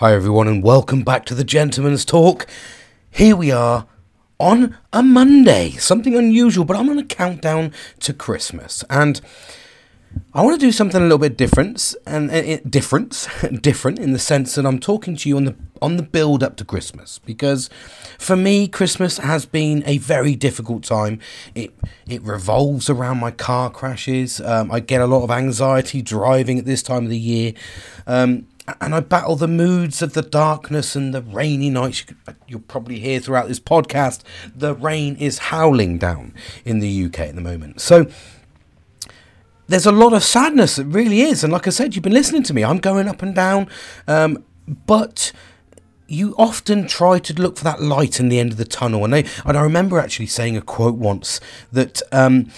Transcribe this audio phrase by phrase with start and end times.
[0.00, 2.46] Hi, everyone, and welcome back to the Gentleman's Talk.
[3.10, 3.86] Here we are
[4.38, 9.20] on a Monday, something unusual, but I'm on a countdown to Christmas, and
[10.32, 13.28] I want to do something a little bit different, and uh, different,
[13.60, 16.56] different in the sense that I'm talking to you on the on the build up
[16.56, 17.68] to Christmas, because
[18.18, 21.20] for me, Christmas has been a very difficult time.
[21.54, 21.74] It
[22.08, 24.40] it revolves around my car crashes.
[24.40, 27.52] Um, I get a lot of anxiety driving at this time of the year.
[28.06, 28.46] Um,
[28.80, 32.04] and I battle the moods of the darkness and the rainy nights.
[32.46, 34.22] You'll probably hear throughout this podcast
[34.54, 36.34] the rain is howling down
[36.64, 37.80] in the UK at the moment.
[37.80, 38.06] So
[39.68, 41.44] there's a lot of sadness, it really is.
[41.44, 43.68] And like I said, you've been listening to me, I'm going up and down.
[44.08, 45.32] Um, but
[46.08, 49.04] you often try to look for that light in the end of the tunnel.
[49.04, 51.40] And I, and I remember actually saying a quote once
[51.70, 52.50] that um,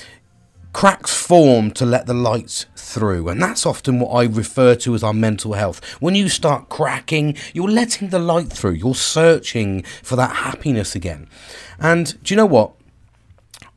[0.73, 3.29] cracks form to let the light through.
[3.29, 5.85] And that's often what I refer to as our mental health.
[6.01, 11.29] When you start cracking, you're letting the light through, you're searching for that happiness again.
[11.79, 12.73] And do you know what?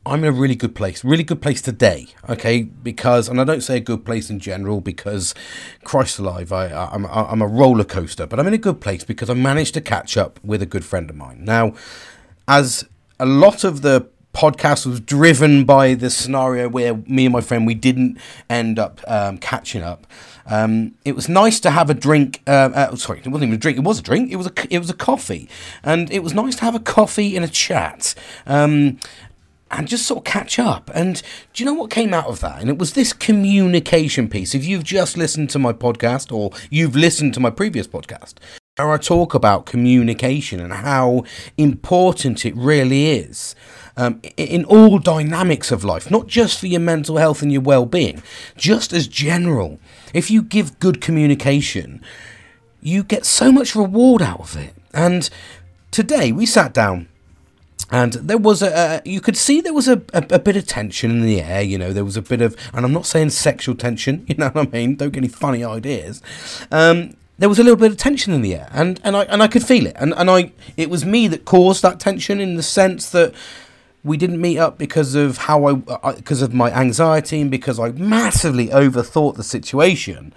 [0.04, 2.62] I'm in a really good place, really good place today, okay?
[2.62, 5.34] Because, and I don't say a good place in general because,
[5.82, 9.28] Christ alive, I, I'm, I'm a roller coaster, but I'm in a good place because
[9.28, 11.44] I managed to catch up with a good friend of mine.
[11.44, 11.74] Now,
[12.46, 12.84] as
[13.18, 17.66] a lot of the podcast was driven by the scenario where me and my friend
[17.66, 18.18] we didn't
[18.50, 20.06] end up um, catching up.
[20.44, 22.42] Um, it was nice to have a drink.
[22.46, 23.78] Uh, uh, sorry, it wasn't even a drink.
[23.78, 24.30] It was a drink.
[24.30, 25.48] It was a it was a coffee,
[25.82, 28.14] and it was nice to have a coffee and a chat.
[28.46, 28.98] Um,
[29.68, 30.92] and just sort of catch up.
[30.94, 31.20] And
[31.52, 32.60] do you know what came out of that?
[32.60, 34.54] And it was this communication piece.
[34.54, 38.34] If you've just listened to my podcast or you've listened to my previous podcast,
[38.76, 41.24] where I talk about communication and how
[41.56, 43.56] important it really is
[43.96, 47.86] um, in all dynamics of life, not just for your mental health and your well
[47.86, 48.22] being,
[48.56, 49.78] just as general.
[50.12, 52.02] If you give good communication,
[52.80, 54.74] you get so much reward out of it.
[54.92, 55.28] And
[55.90, 57.08] today we sat down
[57.90, 61.10] and there was a, you could see there was a, a, a, bit of tension
[61.10, 63.74] in the air you know there was a bit of and i'm not saying sexual
[63.74, 66.20] tension you know what i mean don't get any funny ideas
[66.72, 69.42] um, there was a little bit of tension in the air and, and i and
[69.42, 72.56] i could feel it and, and i it was me that caused that tension in
[72.56, 73.32] the sense that
[74.06, 77.90] we didn't meet up because of how I because of my anxiety and because I
[77.90, 80.32] massively overthought the situation,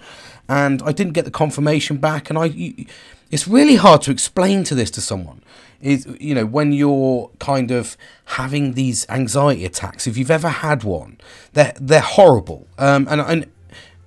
[0.48, 2.28] and I didn't get the confirmation back.
[2.28, 2.86] And I,
[3.30, 5.42] it's really hard to explain to this to someone.
[5.80, 10.06] Is you know when you're kind of having these anxiety attacks.
[10.06, 11.18] If you've ever had one,
[11.52, 12.66] they're they're horrible.
[12.76, 13.46] Um, and and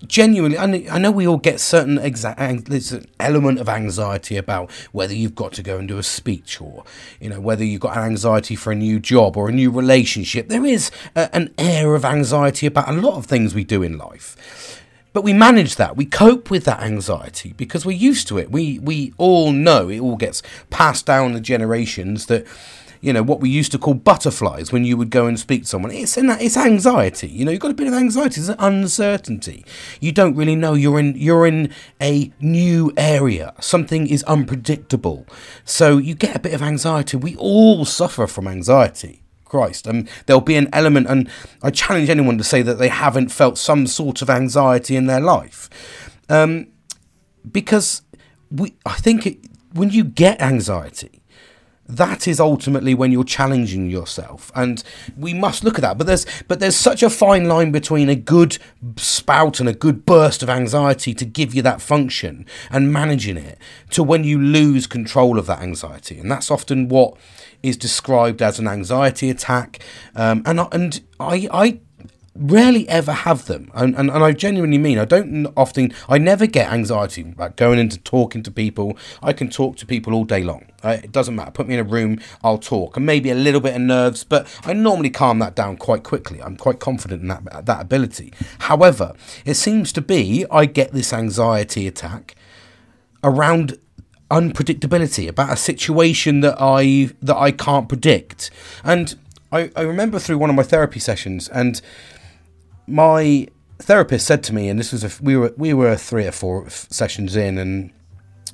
[0.08, 2.40] genuinely, I know we all get certain exact
[3.20, 6.84] element of anxiety about whether you've got to go and do a speech or
[7.20, 10.50] you know whether you've got an anxiety for a new job or a new relationship.
[10.50, 13.98] There is a, an air of anxiety about a lot of things we do in
[13.98, 14.80] life.
[15.14, 15.96] But we manage that.
[15.96, 18.52] We cope with that anxiety because we're used to it.
[18.52, 22.48] We we all know it all gets passed down the generations that
[23.04, 25.68] you know what we used to call butterflies when you would go and speak to
[25.68, 25.92] someone.
[25.92, 27.28] It's in that it's anxiety.
[27.28, 28.40] You know, you've got a bit of anxiety.
[28.40, 29.66] It's uncertainty.
[30.00, 30.74] You don't really know.
[30.74, 33.54] You're in you're in a new area.
[33.60, 35.28] Something is unpredictable,
[35.66, 37.18] so you get a bit of anxiety.
[37.18, 39.20] We all suffer from anxiety.
[39.44, 39.86] Christ.
[39.86, 41.30] And there'll be an element, and
[41.62, 45.20] I challenge anyone to say that they haven't felt some sort of anxiety in their
[45.20, 45.70] life.
[46.28, 46.70] Um,
[47.52, 48.02] because
[48.50, 49.38] we, I think it,
[49.74, 51.22] when you get anxiety,
[51.88, 54.84] that is ultimately when you're challenging yourself and
[55.18, 55.98] we must look at that.
[55.98, 58.58] But there's but there's such a fine line between a good
[58.96, 63.58] spout and a good burst of anxiety to give you that function and managing it
[63.92, 66.20] to when you lose control of that anxiety.
[66.20, 67.16] And that's often what
[67.62, 69.80] is described as an anxiety attack.
[70.16, 71.80] Um, and and I I
[72.36, 73.72] rarely ever have them.
[73.74, 77.80] And, and, and i genuinely mean i don't often i never get anxiety about going
[77.80, 78.98] into talking to people.
[79.22, 80.66] I can talk to people all day long.
[80.84, 81.52] It doesn't matter.
[81.52, 82.98] Put me in a room i'll talk.
[82.98, 86.42] And maybe a little bit of nerves but i normally calm that down quite quickly.
[86.42, 88.34] I'm quite confident in that that ability.
[88.60, 89.14] However
[89.46, 92.36] it seems to be i get this anxiety attack
[93.24, 93.78] around
[94.32, 98.50] unpredictability about a situation that i that i can't predict.
[98.84, 99.16] And
[99.52, 101.80] I, I remember through one of my therapy sessions and
[102.88, 103.48] my
[103.80, 106.70] therapist said to me, and this was a we were we were three or four
[106.70, 107.92] sessions in, and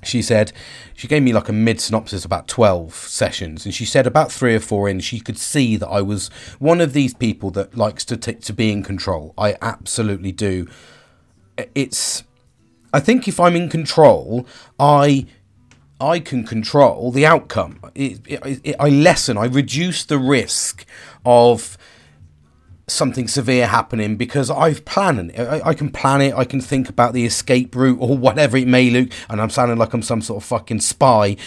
[0.04, 0.52] she said
[0.96, 4.56] she gave me like a mid synopsis about 12 sessions and she said about 3
[4.56, 8.06] or 4 in she could see that I was one of these people that likes
[8.06, 9.34] to t- to be in control.
[9.38, 10.68] I absolutely do.
[11.76, 12.24] It's
[12.94, 14.48] I think if I'm in control
[14.80, 15.26] I
[16.02, 17.82] I can control the outcome.
[17.94, 20.86] It, it, it, I lessen I reduce the risk
[21.26, 21.78] of
[22.92, 25.40] something severe happening because I've planned it.
[25.40, 26.34] I, I, can plan it.
[26.34, 29.10] I can think about the escape route or whatever it may look.
[29.30, 31.38] And I'm sounding like I'm some sort of fucking spy.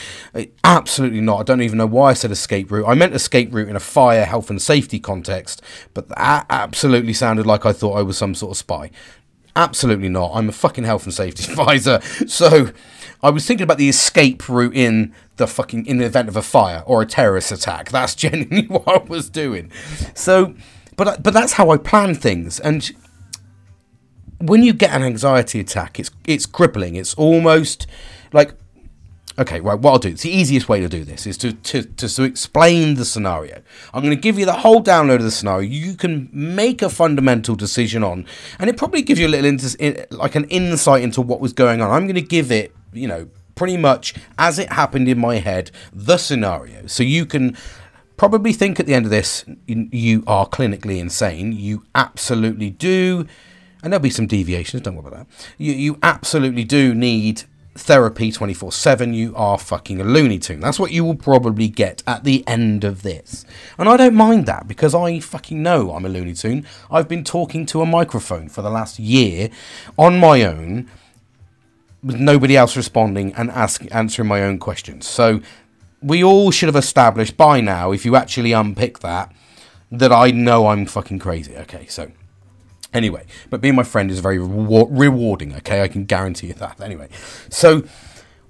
[0.65, 1.41] Absolutely not.
[1.41, 2.87] I don't even know why I said escape route.
[2.87, 5.63] I meant escape route in a fire, health, and safety context.
[5.95, 8.91] But that absolutely sounded like I thought I was some sort of spy.
[9.55, 10.33] Absolutely not.
[10.35, 12.01] I'm a fucking health and safety advisor.
[12.27, 12.71] So
[13.23, 16.43] I was thinking about the escape route in the fucking in the event of a
[16.43, 17.91] fire or a terrorist attack.
[17.91, 19.71] That's genuinely what I was doing.
[20.15, 20.55] So
[21.03, 22.61] but uh, but that's how I plan things.
[22.61, 22.89] And
[24.39, 26.95] when you get an anxiety attack, it's it's crippling.
[26.95, 27.89] It's almost
[28.33, 28.55] like
[29.37, 29.77] okay, right.
[29.77, 30.11] What I'll do.
[30.11, 33.63] It's the easiest way to do this is to to to, to explain the scenario.
[33.93, 35.69] I'm going to give you the whole download of the scenario.
[35.69, 38.25] You can make a fundamental decision on,
[38.61, 41.91] and it probably gives you a little like an insight into what was going on.
[41.91, 45.73] I'm going to give it, you know, pretty much as it happened in my head,
[45.93, 47.57] the scenario, so you can
[48.23, 51.51] probably think at the end of this you are clinically insane.
[51.51, 53.27] You absolutely do,
[53.83, 54.81] and there'll be some deviations.
[54.81, 55.49] Don't worry about that.
[55.59, 57.43] You you absolutely do need
[57.75, 62.03] therapy 24 7 you are fucking a looney tune that's what you will probably get
[62.07, 63.47] at the end of this
[63.79, 67.25] and i don't mind that because i fucking know i'm a looney tune i've been
[67.25, 69.49] talking to a microphone for the last year
[69.97, 70.87] on my own
[72.03, 75.41] with nobody else responding and ask, answering my own questions so
[76.03, 79.33] we all should have established by now, if you actually unpick that,
[79.91, 81.57] that I know I'm fucking crazy.
[81.57, 82.11] Okay, so
[82.93, 85.55] anyway, but being my friend is very rewarding.
[85.57, 86.81] Okay, I can guarantee you that.
[86.81, 87.09] Anyway,
[87.49, 87.83] so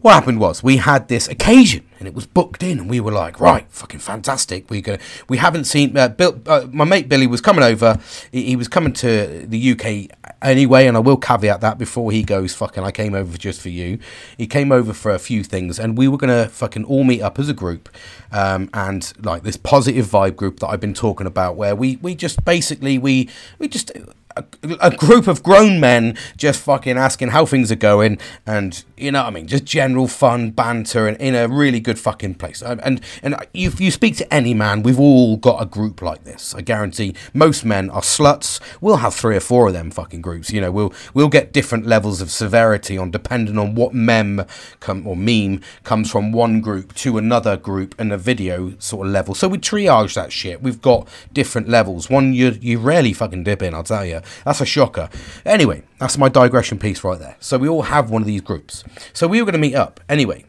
[0.02, 3.12] what happened was we had this occasion and it was booked in and we were
[3.12, 4.68] like right fucking fantastic.
[4.68, 7.98] We gonna we haven't seen uh, Bill, uh, my mate billy was coming over.
[8.32, 12.24] He, he, was coming to the uk anyway and i will caveat that before he
[12.24, 13.98] goes fucking i came over just for you.
[14.36, 17.38] He came over for a few things and we were gonna fucking all meet up
[17.38, 17.88] as a group
[18.32, 22.16] um, and like this positive vibe group that i've been talking about where we we
[22.16, 23.28] just basically we
[23.60, 23.92] we just
[24.36, 29.22] a, group of grown men just fucking asking how things are going and you know
[29.22, 32.62] what I mean just general fun banter and in a really good fucking place.
[32.62, 36.24] And and, and if you speak to any man we've all got a group like
[36.24, 36.54] this.
[36.54, 38.60] I guarantee most men are sluts.
[38.80, 40.50] We'll have three or four of them fucking groups.
[40.50, 44.44] You know we'll we'll get different levels of severity on depending on what mem
[44.80, 49.12] come or meme comes from one group to another group in a video sort of
[49.12, 49.34] level.
[49.34, 50.62] So we triage that shit.
[50.62, 52.08] We've got different levels.
[52.08, 55.08] One you you rarely fucking dip in I'll tell you that's a shocker.
[55.44, 57.36] Anyway, that's my digression piece right there.
[57.40, 58.84] So we all have one of these groups.
[59.12, 60.00] So we were going to meet up.
[60.08, 60.44] Anyway,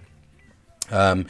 [0.92, 1.25] um,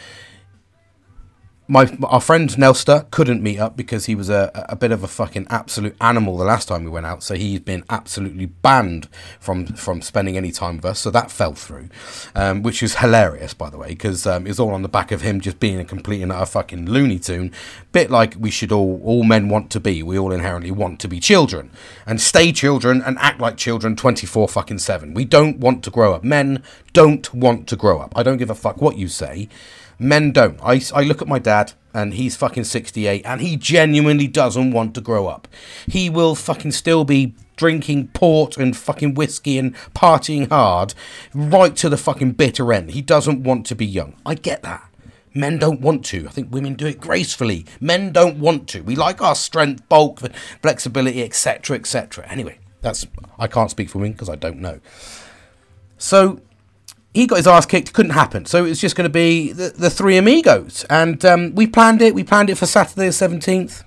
[1.68, 5.08] my our friend Nelster couldn't meet up because he was a, a bit of a
[5.08, 7.24] fucking absolute animal the last time we went out.
[7.24, 9.08] So he's been absolutely banned
[9.40, 11.00] from from spending any time with us.
[11.00, 11.88] So that fell through,
[12.36, 15.22] um, which is hilarious, by the way, because um, it's all on the back of
[15.22, 17.52] him just being a complete and utter fucking looney tune.
[17.94, 20.04] Bit like we should all all men want to be.
[20.04, 21.72] We all inherently want to be children
[22.06, 25.14] and stay children and act like children twenty four fucking seven.
[25.14, 26.26] We don't want to grow up.
[26.26, 26.62] Men
[26.92, 28.12] don't want to grow up.
[28.18, 29.48] I don't give a fuck what you say.
[30.04, 30.60] Men don't.
[30.62, 34.94] I, I look at my dad and he's fucking 68 and he genuinely doesn't want
[34.96, 35.48] to grow up.
[35.88, 40.94] He will fucking still be drinking port and fucking whiskey and partying hard
[41.34, 42.92] right to the fucking bitter end.
[42.92, 44.16] He doesn't want to be young.
[44.26, 44.84] I get that.
[45.34, 46.28] Men don't want to.
[46.28, 47.66] I think women do it gracefully.
[47.80, 48.82] Men don't want to.
[48.82, 50.20] We like our strength, bulk,
[50.62, 52.28] flexibility, etc., etc.
[52.28, 53.08] Anyway, that's
[53.40, 54.80] I can't speak for women because I don't know.
[55.98, 56.42] So
[57.14, 57.94] he got his ass kicked.
[57.94, 58.46] Couldn't happen.
[58.46, 62.02] So it was just going to be the, the three amigos, and um, we planned
[62.02, 62.16] it.
[62.16, 63.84] We planned it for Saturday the seventeenth.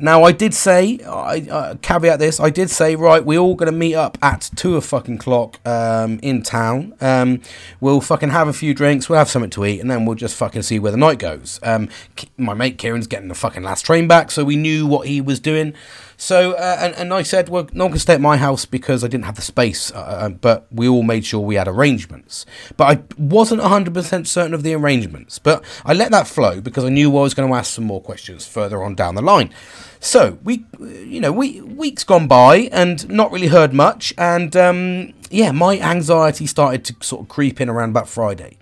[0.00, 2.38] Now I did say, I uh, caveat this.
[2.38, 6.20] I did say, right, we're all gonna meet up at two o fucking clock um,
[6.22, 6.94] in town.
[7.00, 7.42] Um,
[7.80, 9.08] we'll fucking have a few drinks.
[9.08, 11.58] We'll have something to eat, and then we'll just fucking see where the night goes.
[11.64, 11.88] Um,
[12.36, 15.40] my mate Kieran's getting the fucking last train back, so we knew what he was
[15.40, 15.74] doing.
[16.20, 19.04] So, uh, and, and I said, well, no one can stay at my house because
[19.04, 22.44] I didn't have the space, uh, uh but we all made sure we had arrangements.
[22.76, 25.38] But I wasn't 100% certain of the arrangements.
[25.38, 28.02] But I let that flow because I knew I was going to ask some more
[28.02, 29.54] questions further on down the line.
[30.00, 35.12] So we, you know, we weeks gone by and not really heard much, and um,
[35.30, 38.58] yeah, my anxiety started to sort of creep in around about Friday.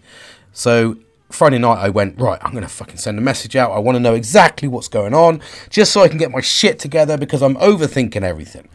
[0.53, 0.99] So
[1.31, 2.39] Friday night, I went right.
[2.43, 3.73] I'm gonna fucking send a message out.
[3.73, 5.41] I want to know exactly what's going on,
[5.71, 8.69] just so I can get my shit together because I'm overthinking everything.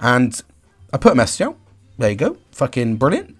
[0.00, 0.40] And
[0.92, 1.58] I put a message out.
[1.98, 2.36] There you go.
[2.52, 3.36] Fucking brilliant.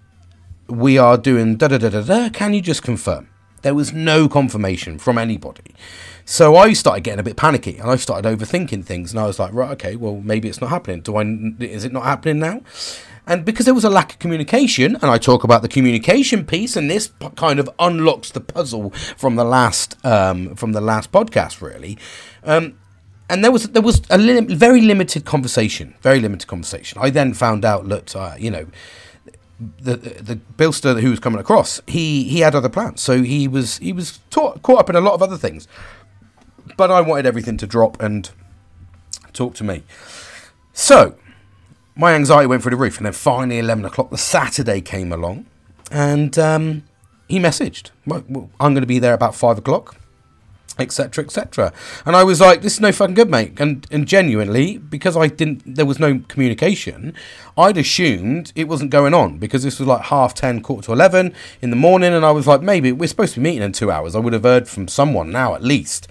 [0.68, 2.28] We are doing da da da da da.
[2.30, 3.28] Can you just confirm?
[3.62, 5.74] There was no confirmation from anybody.
[6.26, 9.10] So I started getting a bit panicky and I started overthinking things.
[9.10, 11.00] And I was like, right, okay, well, maybe it's not happening.
[11.00, 11.22] Do I,
[11.60, 12.60] is it not happening now?
[13.26, 16.76] And because there was a lack of communication, and I talk about the communication piece,
[16.76, 21.62] and this kind of unlocks the puzzle from the last um, from the last podcast,
[21.62, 21.96] really.
[22.44, 22.78] Um,
[23.30, 26.98] and there was there was a lim- very limited conversation, very limited conversation.
[27.00, 28.66] I then found out that uh, you know
[29.80, 33.78] the the billster who was coming across, he he had other plans, so he was
[33.78, 35.66] he was taught, caught up in a lot of other things.
[36.76, 38.30] But I wanted everything to drop and
[39.32, 39.84] talk to me.
[40.72, 41.16] So
[41.96, 45.46] my anxiety went through the roof, and then finally, eleven o'clock, the Saturday came along,
[45.90, 46.84] and um,
[47.28, 49.96] he messaged, "I'm going to be there about five o'clock."
[50.78, 51.72] etc etc
[52.04, 53.52] and i was like this is no fucking good mate.
[53.60, 57.14] And and genuinely because i didn't there was no communication
[57.56, 61.32] i'd assumed it wasn't going on because this was like half 10 quarter to 11
[61.62, 63.90] in the morning and i was like maybe we're supposed to be meeting in two
[63.90, 64.16] hours.
[64.16, 66.08] I would have heard from someone now at least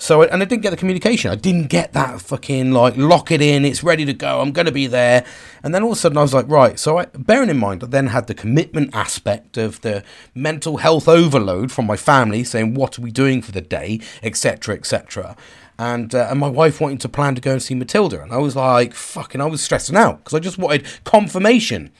[0.00, 1.30] so, and I didn't get the communication.
[1.30, 3.64] I didn't get that fucking like lock it in.
[3.64, 4.40] It's ready to go.
[4.40, 5.24] I'm going to be there.
[5.62, 6.78] And then all of a sudden, I was like, right.
[6.78, 10.02] So, I, bearing in mind, I then had the commitment aspect of the
[10.34, 14.74] mental health overload from my family, saying, "What are we doing for the day?" etc.,
[14.76, 15.36] etc
[15.80, 18.36] and uh, and my wife wanting to plan to go and see Matilda, and I
[18.36, 21.90] was like, fucking, I was stressing out because I just wanted confirmation.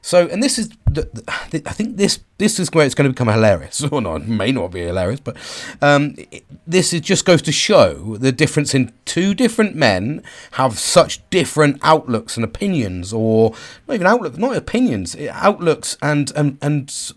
[0.00, 3.12] So, and this is, the, the, I think this this is where it's going to
[3.12, 5.36] become hilarious, or not, may not be hilarious, but
[5.82, 10.78] um, it, this is just goes to show the difference in two different men have
[10.78, 13.54] such different outlooks and opinions, or
[13.86, 17.12] not even outlooks, not opinions, outlooks and and and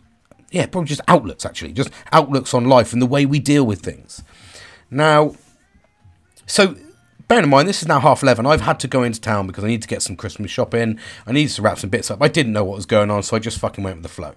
[0.52, 3.80] yeah, probably just outlooks actually, just outlooks on life and the way we deal with
[3.80, 4.22] things.
[4.92, 5.36] Now
[6.50, 6.76] so
[7.28, 8.46] bear in mind, this is now half 11.
[8.46, 11.00] I've had to go into town because I need to get some Christmas shopping.
[11.28, 12.22] I needed to wrap some bits up.
[12.22, 14.34] I didn't know what was going on, so I just fucking went with the flow.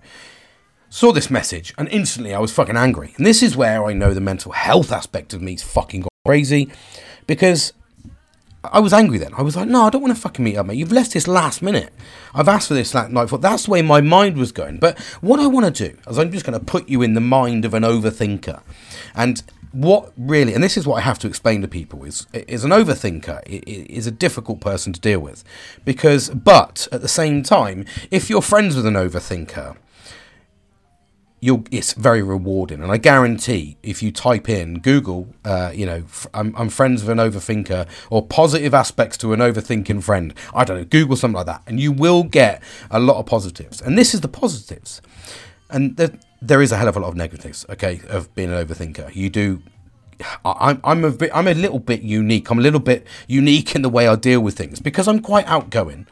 [0.91, 3.15] Saw this message, and instantly I was fucking angry.
[3.17, 6.71] And this is where I know the mental health aspect of me is fucking crazy
[7.27, 7.73] because
[8.63, 9.33] I was angry then.
[9.35, 10.77] I was like, no, I don't want to fucking meet up, mate.
[10.77, 11.95] You've left this last minute.
[12.35, 13.31] I've asked for this last night.
[13.41, 14.79] That's the way my mind was going.
[14.79, 17.21] But what I want to do is I'm just going to put you in the
[17.21, 18.63] mind of an overthinker.
[19.15, 19.43] And
[19.73, 22.71] what really, and this is what I have to explain to people, is is an
[22.71, 25.45] overthinker is a difficult person to deal with,
[25.85, 29.77] because but at the same time, if you're friends with an overthinker,
[31.41, 36.05] you'll it's very rewarding, and I guarantee if you type in Google, uh, you know,
[36.33, 40.35] I'm, I'm friends with an overthinker or positive aspects to an overthinking friend.
[40.55, 43.81] I don't know, Google something like that, and you will get a lot of positives,
[43.81, 45.03] and this is the positives,
[45.73, 48.67] and the there is a hell of a lot of negatives, okay, of being an
[48.67, 49.15] overthinker.
[49.15, 49.63] You do.
[50.45, 52.51] I'm I'm a bit I'm a little bit unique.
[52.51, 55.47] I'm a little bit unique in the way I deal with things because I'm quite
[55.47, 56.07] outgoing,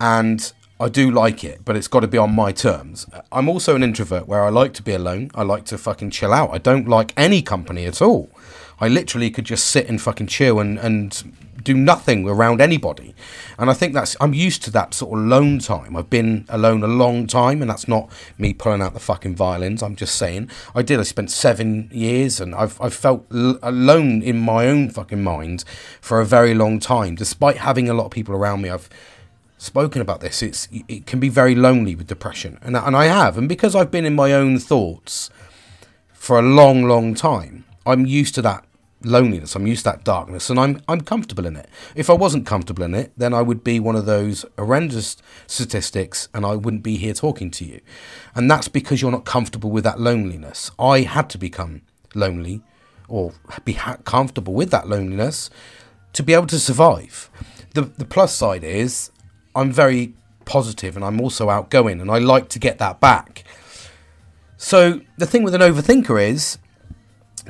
[0.00, 3.06] and I do like it, but it's got to be on my terms.
[3.32, 5.30] I'm also an introvert where I like to be alone.
[5.34, 6.50] I like to fucking chill out.
[6.52, 8.30] I don't like any company at all.
[8.78, 13.14] I literally could just sit and fucking chill and, and do nothing around anybody.
[13.58, 15.96] And I think that's, I'm used to that sort of lone time.
[15.96, 19.82] I've been alone a long time, and that's not me pulling out the fucking violins.
[19.82, 20.48] I'm just saying.
[20.76, 21.00] I did.
[21.00, 25.64] I spent seven years, and I've, I've felt l- alone in my own fucking mind
[26.00, 27.16] for a very long time.
[27.16, 28.88] Despite having a lot of people around me, I've
[29.58, 30.42] spoken about this.
[30.42, 33.90] It's it can be very lonely with depression, and and I have, and because I've
[33.90, 35.30] been in my own thoughts
[36.12, 38.65] for a long, long time, I'm used to that
[39.06, 39.54] loneliness.
[39.54, 41.68] I'm used to that darkness, and I'm I'm comfortable in it.
[41.94, 46.28] If I wasn't comfortable in it, then I would be one of those horrendous statistics,
[46.34, 47.80] and I wouldn't be here talking to you.
[48.34, 50.70] And that's because you're not comfortable with that loneliness.
[50.78, 51.82] I had to become
[52.14, 52.62] lonely,
[53.08, 53.32] or
[53.64, 55.50] be ha- comfortable with that loneliness,
[56.12, 57.30] to be able to survive.
[57.74, 59.10] The the plus side is
[59.54, 63.44] I'm very positive, and I'm also outgoing, and I like to get that back.
[64.56, 66.58] So the thing with an overthinker is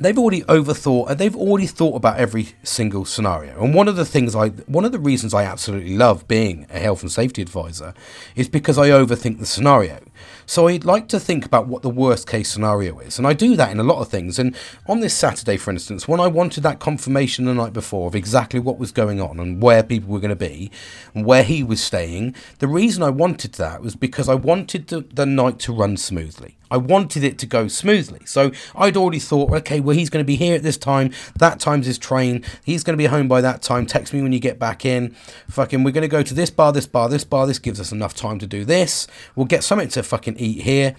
[0.01, 3.63] they've already overthought uh, they've already thought about every single scenario.
[3.63, 6.79] And one of the things i one of the reasons i absolutely love being a
[6.79, 7.95] health and safety advisor
[8.35, 10.01] is because i overthink the scenario.
[10.47, 13.19] So i'd like to think about what the worst case scenario is.
[13.19, 14.39] And i do that in a lot of things.
[14.39, 18.15] And on this saturday for instance when i wanted that confirmation the night before of
[18.15, 20.71] exactly what was going on and where people were going to be
[21.15, 25.01] and where he was staying the reason i wanted that was because i wanted the,
[25.13, 28.21] the night to run smoothly I wanted it to go smoothly.
[28.27, 31.13] So I'd already thought, okay, well, he's going to be here at this time.
[31.39, 32.45] That time's his train.
[32.65, 33.87] He's going to be home by that time.
[33.87, 35.11] Text me when you get back in.
[35.49, 37.47] Fucking, we're going to go to this bar, this bar, this bar.
[37.47, 39.07] This gives us enough time to do this.
[39.35, 40.97] We'll get something to fucking eat here.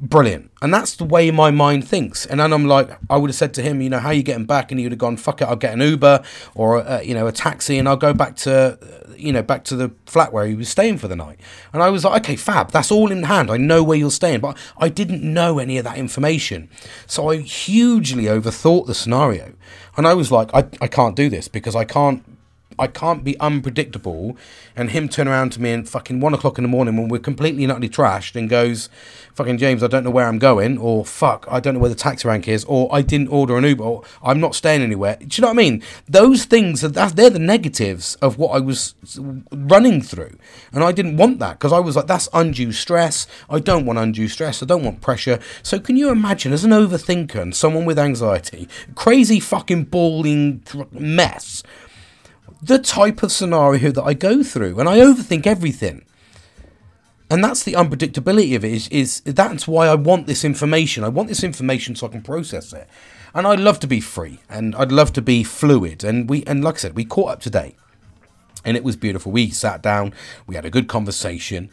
[0.00, 0.50] Brilliant.
[0.62, 2.24] And that's the way my mind thinks.
[2.24, 4.22] And then I'm like, I would have said to him, you know, how are you
[4.22, 4.70] getting back?
[4.70, 6.22] And he would have gone, fuck it, I'll get an Uber
[6.54, 8.78] or, uh, you know, a taxi and I'll go back to
[9.18, 11.40] you know, back to the flat where he was staying for the night.
[11.72, 13.50] And I was like, okay, fab, that's all in hand.
[13.50, 16.70] I know where you're staying, but I didn't know any of that information.
[17.06, 19.54] So I hugely overthought the scenario.
[19.96, 22.24] And I was like, I, I can't do this because I can't
[22.78, 24.36] I can't be unpredictable.
[24.76, 27.18] And him turn around to me and fucking one o'clock in the morning when we're
[27.18, 28.88] completely and utterly trashed and goes,
[29.34, 31.94] fucking James, I don't know where I'm going, or fuck, I don't know where the
[31.94, 35.16] taxi rank is, or I didn't order an Uber, or I'm not staying anywhere.
[35.16, 35.82] Do you know what I mean?
[36.08, 38.94] Those things, are, they're the negatives of what I was
[39.52, 40.36] running through.
[40.72, 43.26] And I didn't want that because I was like, that's undue stress.
[43.48, 44.62] I don't want undue stress.
[44.62, 45.38] I don't want pressure.
[45.62, 51.62] So can you imagine, as an overthinker and someone with anxiety, crazy fucking balling mess,
[52.62, 56.04] the type of scenario that I go through, and I overthink everything.
[57.30, 58.72] And that's the unpredictability of it.
[58.72, 61.04] Is, is that's why I want this information.
[61.04, 62.88] I want this information so I can process it.
[63.34, 66.02] And I'd love to be free, and I'd love to be fluid.
[66.02, 67.76] And we, and like I said, we caught up today,
[68.64, 69.30] and it was beautiful.
[69.30, 70.14] We sat down,
[70.46, 71.70] we had a good conversation,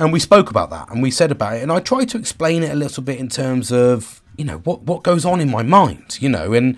[0.00, 1.62] and we spoke about that, and we said about it.
[1.62, 4.82] And I tried to explain it a little bit in terms of you know what
[4.82, 6.76] what goes on in my mind, you know, and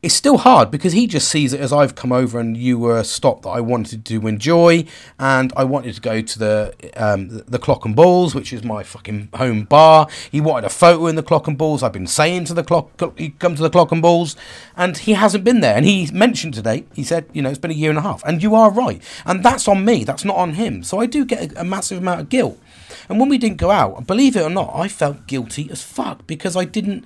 [0.00, 2.98] it's still hard because he just sees it as I've come over and you were
[2.98, 4.84] a stop that I wanted to enjoy,
[5.18, 8.84] and I wanted to go to the um, the Clock and Balls, which is my
[8.84, 10.06] fucking home bar.
[10.30, 11.82] He wanted a photo in the Clock and Balls.
[11.82, 14.36] I've been saying to the Clock, he come to the Clock and Balls,
[14.76, 15.74] and he hasn't been there.
[15.74, 18.22] And he mentioned today, he said, you know, it's been a year and a half,
[18.24, 20.04] and you are right, and that's on me.
[20.04, 20.84] That's not on him.
[20.84, 22.60] So I do get a, a massive amount of guilt.
[23.08, 26.26] And when we didn't go out, believe it or not, I felt guilty as fuck
[26.26, 27.04] because I didn't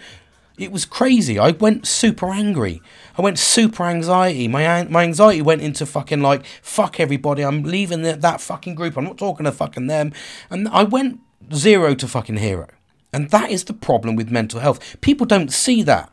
[0.59, 1.38] it was crazy.
[1.38, 2.82] I went super angry.
[3.16, 4.49] I went super anxiety.
[4.49, 7.42] My my anxiety went into fucking like fuck everybody.
[7.42, 8.97] I'm leaving the, that fucking group.
[8.97, 10.12] I'm not talking to fucking them.
[10.50, 11.21] And I went
[11.54, 12.68] zero to fucking hero.
[13.14, 15.00] And that is the problem with mental health.
[15.02, 16.11] People don't see that.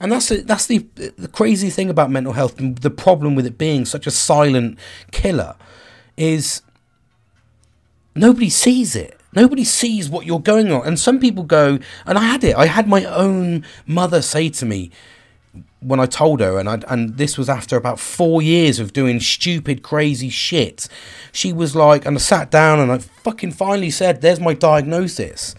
[0.00, 0.78] And that's that's the
[1.16, 2.56] the crazy thing about mental health.
[2.58, 4.78] The problem with it being such a silent
[5.12, 5.56] killer
[6.16, 6.62] is
[8.14, 9.19] nobody sees it.
[9.34, 10.86] Nobody sees what you're going on.
[10.86, 12.56] And some people go, and I had it.
[12.56, 14.90] I had my own mother say to me
[15.80, 19.20] when I told her, and I, and this was after about four years of doing
[19.20, 20.88] stupid, crazy shit.
[21.32, 25.54] She was like, and I sat down and I fucking finally said, "There's my diagnosis,"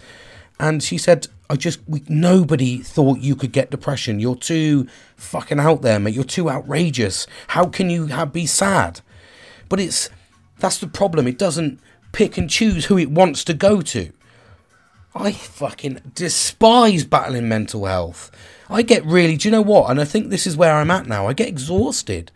[0.59, 4.19] and she said, "I just we, nobody thought you could get depression.
[4.19, 6.13] You're too fucking out there, mate.
[6.13, 7.25] You're too outrageous.
[7.47, 9.01] How can you have, be sad?"
[9.69, 10.09] But it's
[10.59, 11.27] that's the problem.
[11.27, 11.79] It doesn't
[12.11, 14.11] pick and choose who it wants to go to.
[15.13, 18.31] I fucking despise battling mental health.
[18.69, 19.91] I get really, do you know what?
[19.91, 21.27] And I think this is where I'm at now.
[21.27, 22.31] I get exhausted.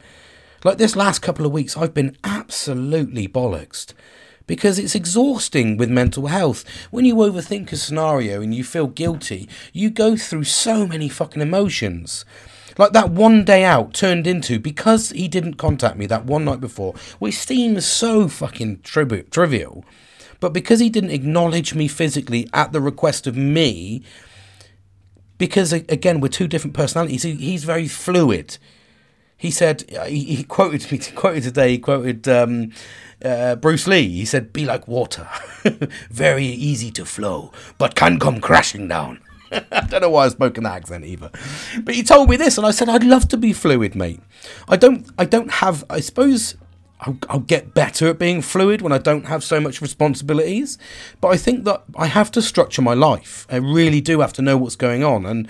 [0.63, 3.93] Like this last couple of weeks, I've been absolutely bollocksed
[4.47, 6.65] because it's exhausting with mental health.
[6.91, 11.41] When you overthink a scenario and you feel guilty, you go through so many fucking
[11.41, 12.25] emotions.
[12.77, 16.59] Like that one day out turned into because he didn't contact me that one night
[16.59, 19.85] before, which seems so fucking tri- trivial,
[20.39, 24.03] but because he didn't acknowledge me physically at the request of me,
[25.37, 27.23] because again we're two different personalities.
[27.23, 28.57] He, he's very fluid.
[29.37, 31.71] He said he, he quoted me quoted today.
[31.71, 32.71] He quoted um,
[33.23, 34.09] uh, Bruce Lee.
[34.09, 35.27] He said, "Be like water,
[36.09, 39.19] very easy to flow, but can come crashing down."
[39.71, 41.31] I don't know why I spoke in that accent either.
[41.81, 44.21] But he told me this, and I said, I'd love to be fluid, mate.
[44.67, 46.55] I don't, I don't have, I suppose
[47.01, 50.77] I'll, I'll, get better at being fluid when I don't have so much responsibilities.
[51.21, 53.45] But I think that I have to structure my life.
[53.49, 55.25] I really do have to know what's going on.
[55.25, 55.47] And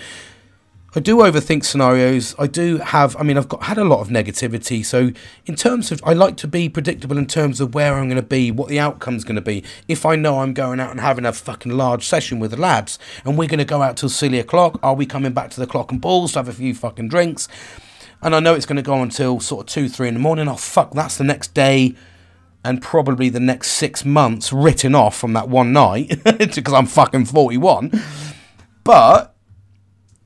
[0.98, 2.34] I do overthink scenarios.
[2.40, 4.84] I do have, I mean, I've got had a lot of negativity.
[4.86, 5.12] So,
[5.46, 8.26] in terms of, I like to be predictable in terms of where I'm going to
[8.26, 9.62] be, what the outcome's going to be.
[9.90, 12.98] If I know I'm going out and having a fucking large session with the lads
[13.26, 15.68] and we're going to go out till silly o'clock, are we coming back to the
[15.68, 17.50] clock and balls to have a few fucking drinks?
[18.22, 20.48] And I know it's going to go until sort of two, three in the morning.
[20.48, 21.94] Oh, fuck, that's the next day
[22.64, 27.26] and probably the next six months written off from that one night because I'm fucking
[27.26, 27.92] 41.
[28.86, 29.35] But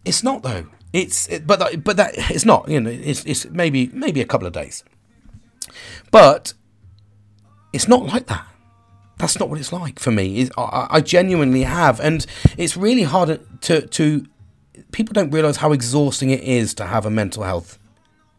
[0.05, 0.67] it's not though.
[0.91, 2.67] It's it, but that, but that it's not.
[2.67, 4.83] You know, it's it's maybe maybe a couple of days.
[6.11, 6.53] But
[7.73, 8.45] it's not like that.
[9.17, 10.41] That's not what it's like for me.
[10.41, 12.25] It, I, I genuinely have, and
[12.57, 14.25] it's really hard to to.
[14.91, 17.77] People don't realize how exhausting it is to have a mental health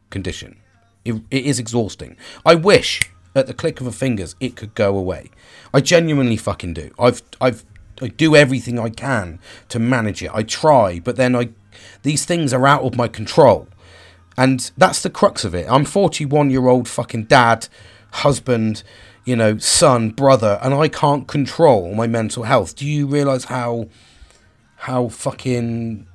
[0.09, 0.57] condition.
[1.05, 2.17] It, it is exhausting.
[2.45, 5.31] I wish at the click of a fingers it could go away.
[5.73, 6.91] I genuinely fucking do.
[6.99, 7.65] I've I've
[8.01, 10.31] I do everything I can to manage it.
[10.33, 11.51] I try, but then I
[12.03, 13.69] these things are out of my control.
[14.37, 15.67] And that's the crux of it.
[15.69, 17.69] I'm 41 year old fucking dad,
[18.13, 18.83] husband,
[19.25, 22.75] you know, son, brother, and I can't control my mental health.
[22.75, 23.89] Do you realize how
[24.77, 26.07] how fucking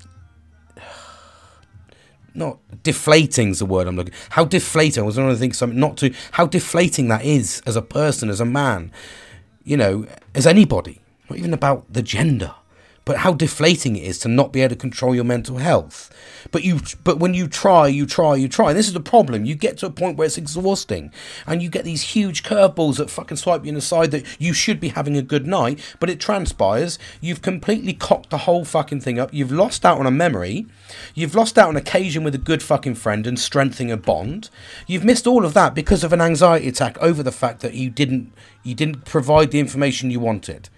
[2.33, 4.13] not deflating is the word I'm looking.
[4.31, 5.03] How deflating?
[5.03, 6.13] I was trying to think something not to.
[6.31, 8.91] How deflating that is as a person, as a man,
[9.63, 11.01] you know, as anybody.
[11.29, 12.53] Not even about the gender,
[13.05, 16.11] but how deflating it is to not be able to control your mental health.
[16.51, 18.69] But you, but when you try, you try, you try.
[18.69, 19.45] And this is the problem.
[19.45, 21.11] You get to a point where it's exhausting,
[21.45, 24.53] and you get these huge curveballs that fucking swipe you in the side that you
[24.53, 29.01] should be having a good night, but it transpires you've completely cocked the whole fucking
[29.01, 29.31] thing up.
[29.31, 30.65] You've lost out on a memory.
[31.13, 34.49] You've lost out on occasion with a good fucking friend and strengthening a bond.
[34.87, 37.89] You've missed all of that because of an anxiety attack over the fact that you
[37.89, 38.33] didn't
[38.63, 40.69] you didn't provide the information you wanted.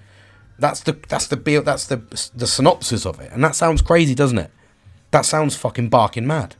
[0.60, 1.98] That's the that's the that's the
[2.36, 4.52] the synopsis of it, and that sounds crazy, doesn't it?
[5.12, 6.56] That sounds fucking barking mad.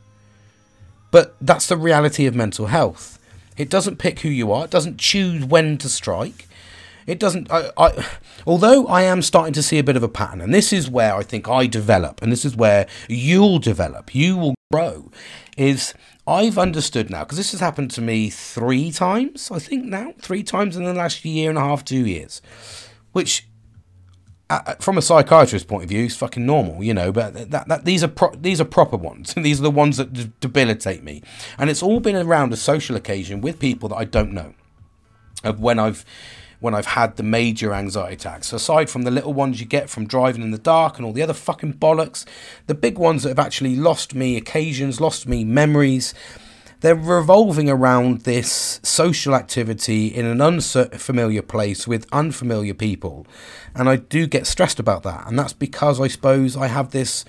[1.10, 3.18] But that's the reality of mental health.
[3.56, 4.66] It doesn't pick who you are.
[4.66, 6.46] It doesn't choose when to strike.
[7.06, 7.50] It doesn't.
[7.50, 8.06] I, I,
[8.46, 11.14] although I am starting to see a bit of a pattern, and this is where
[11.14, 15.10] I think I develop, and this is where you'll develop, you will grow.
[15.56, 15.94] Is
[16.26, 19.50] I've understood now because this has happened to me three times.
[19.50, 22.42] I think now three times in the last year and a half, two years,
[23.12, 23.47] which
[24.50, 27.12] Uh, uh, from a psychiatrist's point of view, it's fucking normal, you know.
[27.12, 29.34] But that, that these are pro- these are proper ones.
[29.36, 31.22] these are the ones that debilitate me,
[31.58, 34.54] and it's all been around a social occasion with people that I don't know.
[35.44, 36.04] Of when I've
[36.60, 38.52] when I've had the major anxiety attacks.
[38.52, 41.22] Aside from the little ones you get from driving in the dark and all the
[41.22, 42.24] other fucking bollocks,
[42.66, 46.14] the big ones that have actually lost me occasions, lost me memories
[46.80, 53.26] they're revolving around this social activity in an unfamiliar place with unfamiliar people.
[53.74, 55.26] And I do get stressed about that.
[55.26, 57.24] And that's because I suppose I have this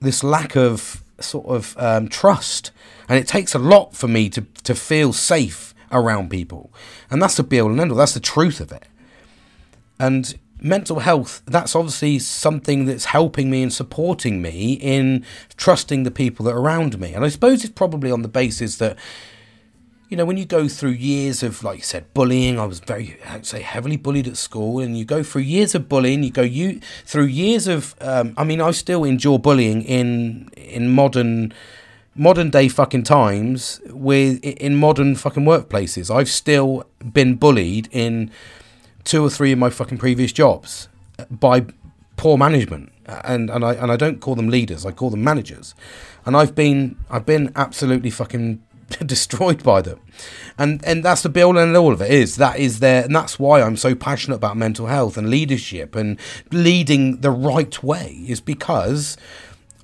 [0.00, 2.70] this lack of sort of um, trust.
[3.08, 6.72] And it takes a lot for me to, to feel safe around people.
[7.10, 7.98] And that's the be all and end all.
[7.98, 8.84] That's the truth of it.
[9.98, 15.24] And mental health, that's obviously something that's helping me and supporting me in
[15.56, 17.14] trusting the people that are around me.
[17.14, 18.96] And I suppose it's probably on the basis that,
[20.08, 23.16] you know, when you go through years of, like you said, bullying, I was very,
[23.28, 26.42] I'd say, heavily bullied at school, and you go through years of bullying, you go
[26.42, 31.52] you through years of, um, I mean, I still endure bullying in in modern
[32.16, 36.14] modern day fucking times with in modern fucking workplaces.
[36.14, 38.30] I've still been bullied in
[39.10, 41.66] two or three of my fucking previous jobs uh, by
[42.16, 45.24] poor management, uh, and and I and I don't call them leaders, I call them
[45.24, 45.74] managers,
[46.24, 48.62] and I've been I've been absolutely fucking
[49.04, 49.98] destroyed by them,
[50.56, 52.36] and and that's the bill and all of it is.
[52.36, 56.16] That is there, and that's why I'm so passionate about mental health and leadership and
[56.52, 59.16] leading the right way is because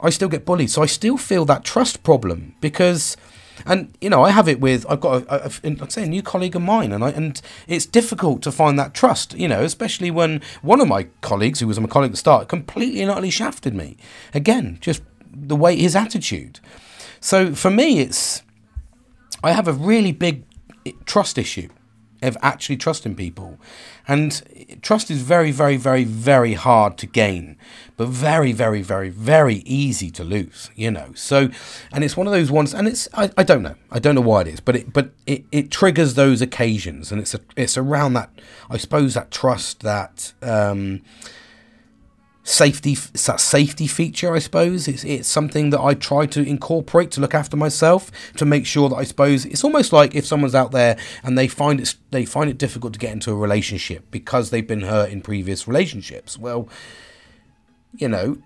[0.00, 3.16] I still get bullied, so I still feel that trust problem because
[3.64, 6.22] and you know, I have it with I've got a, a, like say a new
[6.22, 9.34] colleague of mine, and I and it's difficult to find that trust.
[9.34, 12.48] You know, especially when one of my colleagues, who was my colleague at the start,
[12.48, 13.96] completely and utterly shafted me.
[14.34, 16.60] Again, just the way his attitude.
[17.20, 18.42] So for me, it's
[19.42, 20.44] I have a really big
[20.84, 21.68] eh, trust issue
[22.22, 23.58] of actually trusting people.
[24.08, 27.56] And trust is very, very, very, very hard to gain,
[27.96, 31.12] but very, very, very, very easy to lose, you know.
[31.14, 31.50] So,
[31.92, 34.20] and it's one of those ones, and it's, I, I don't know, I don't know
[34.20, 37.76] why it is, but it, but it, it triggers those occasions, and it's, a, it's
[37.76, 38.30] around that,
[38.70, 41.02] I suppose, that trust, that, um,
[42.46, 44.87] safety it's that safety feature i suppose.
[44.87, 48.88] It's it's something that i try to incorporate to look after myself to make sure
[48.88, 52.24] that i suppose it's almost like if someone's out there and they find it they
[52.24, 56.38] find it difficult to get into a relationship because they've been hurt in previous relationships.
[56.38, 56.68] Well
[57.96, 58.38] you know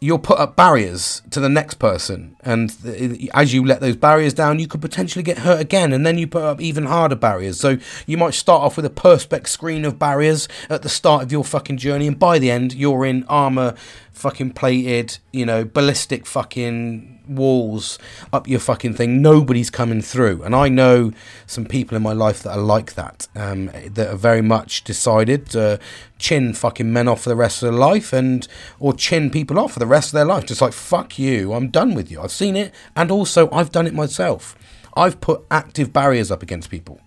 [0.00, 2.36] you'll put up barriers to the next person.
[2.42, 5.92] And th- as you let those barriers down you could potentially get hurt again.
[5.92, 7.58] And then you put up even harder barriers.
[7.58, 11.32] So you might start off with a perspex screen of barriers at the start of
[11.32, 12.06] your fucking journey.
[12.06, 13.74] And by the end you're in armor
[14.18, 17.98] fucking plated you know ballistic fucking walls
[18.32, 19.22] up your fucking thing.
[19.22, 20.42] Nobody's coming through.
[20.42, 21.12] And I know
[21.46, 25.50] some people in my life that are like that, um, that are very much decided
[25.50, 25.78] to
[26.18, 28.48] chin fucking men off for the rest of their life and
[28.80, 30.46] or chin people off for the rest of their life.
[30.46, 32.20] Just like, fuck you, I'm done with you.
[32.20, 32.74] I've seen it.
[32.96, 34.56] And also, I've done it myself.
[34.96, 37.00] I've put active barriers up against people.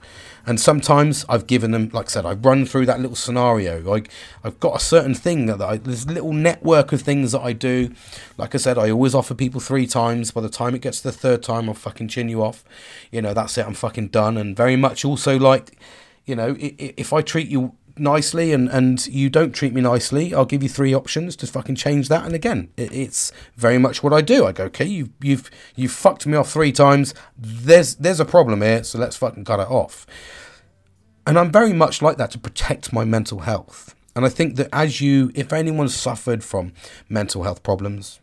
[0.45, 3.79] And sometimes I've given them, like I said, I've run through that little scenario.
[3.81, 4.09] Like
[4.43, 7.93] I've got a certain thing that I, there's little network of things that I do.
[8.37, 10.31] Like I said, I always offer people three times.
[10.31, 12.63] By the time it gets to the third time, I'll fucking chin you off.
[13.11, 13.65] You know, that's it.
[13.65, 14.37] I'm fucking done.
[14.37, 15.77] And very much also like,
[16.25, 20.45] you know, if I treat you nicely and and you don't treat me nicely i'll
[20.45, 22.25] give you three options to fucking change that.
[22.25, 24.45] And again it, it's very much what i do.
[24.45, 27.13] I go okay you've you've you've fucked me off three times.
[27.37, 30.05] There's there's a problem here so let's fucking cut it off.
[31.25, 33.95] And i'm very much like that to protect my mental health.
[34.15, 36.73] And i think that as you if anyone's suffered from
[37.07, 38.19] mental health problems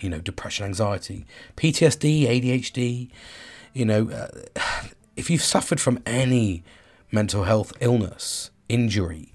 [0.00, 3.10] you know depression anxiety ptsd adhd
[3.72, 4.28] you know uh,
[5.16, 6.64] if you've suffered from any
[7.10, 9.34] mental health illness injury,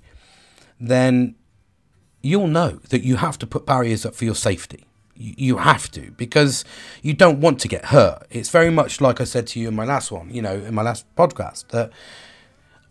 [0.80, 1.36] then
[2.22, 4.86] you'll know that you have to put barriers up for your safety.
[5.18, 6.66] You have to because
[7.02, 8.28] you don't want to get hurt.
[8.30, 10.74] It's very much like I said to you in my last one, you know, in
[10.74, 11.92] my last podcast, that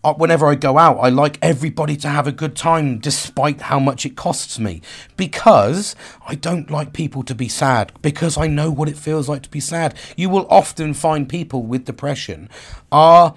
[0.04, 3.78] uh, whenever I go out, I like everybody to have a good time despite how
[3.78, 4.82] much it costs me
[5.16, 9.42] because I don't like people to be sad because I know what it feels like
[9.42, 9.94] to be sad.
[10.16, 12.48] You will often find people with depression
[12.92, 13.34] are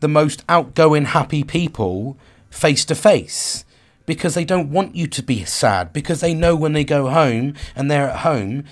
[0.00, 2.18] the most outgoing, happy people
[2.52, 3.64] face to face
[4.06, 7.54] because they don't want you to be sad because they know when they go home
[7.74, 8.64] and they're at home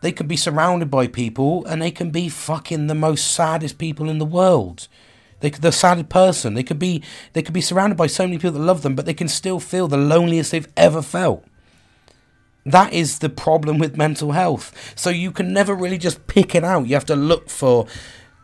[0.00, 4.08] they can be surrounded by people and they can be fucking the most saddest people
[4.08, 4.86] in the world.
[5.40, 6.54] They could the saddest person.
[6.54, 9.06] They could be they could be surrounded by so many people that love them but
[9.06, 11.44] they can still feel the loneliest they've ever felt.
[12.64, 14.92] That is the problem with mental health.
[14.94, 16.86] So you can never really just pick it out.
[16.86, 17.86] You have to look for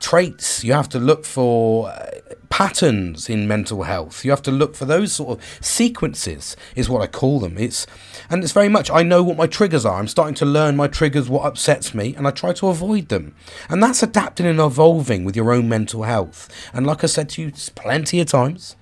[0.04, 0.62] traits.
[0.62, 2.10] You have to look for uh,
[2.50, 4.22] patterns in mental health.
[4.22, 7.56] You have to look for those sort of sequences, is what I call them.
[7.56, 7.86] It's
[8.28, 9.98] and it's very much I know what my triggers are.
[9.98, 13.34] I'm starting to learn my triggers, what upsets me, and I try to avoid them.
[13.70, 16.50] And that's adapting and evolving with your own mental health.
[16.74, 18.76] And like I said to you plenty of times,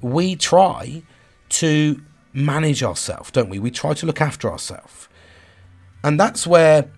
[0.00, 1.04] we try
[1.60, 3.60] to manage ourselves, don't we?
[3.60, 5.08] We try to look after ourselves.
[6.02, 6.90] And that's where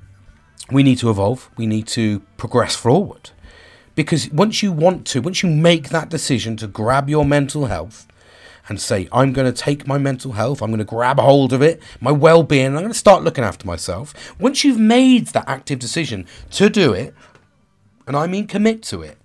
[0.70, 3.31] we need to evolve, we need to progress forward.
[3.94, 8.06] Because once you want to, once you make that decision to grab your mental health
[8.68, 11.62] and say, I'm going to take my mental health, I'm going to grab hold of
[11.62, 14.14] it, my well being, I'm going to start looking after myself.
[14.40, 17.14] Once you've made that active decision to do it,
[18.06, 19.18] and I mean commit to it,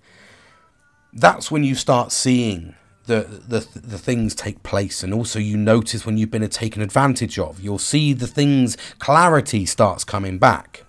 [1.12, 2.74] that's when you start seeing
[3.06, 7.38] the, the the things take place and also you notice when you've been taken advantage
[7.38, 10.84] of you'll see the things clarity starts coming back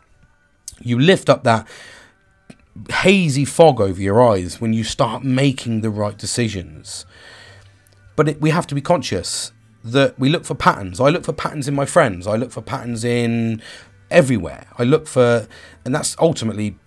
[0.82, 1.66] you lift up that
[2.92, 7.06] hazy fog over your eyes when you start making the right decisions.
[8.16, 9.52] But it, we have to be conscious
[9.84, 11.00] that we look for patterns.
[11.00, 12.28] I look for patterns in my friends.
[12.28, 13.62] I look for patterns in
[14.12, 14.68] everywhere.
[14.78, 15.48] I look for,
[15.86, 16.78] and that's ultimately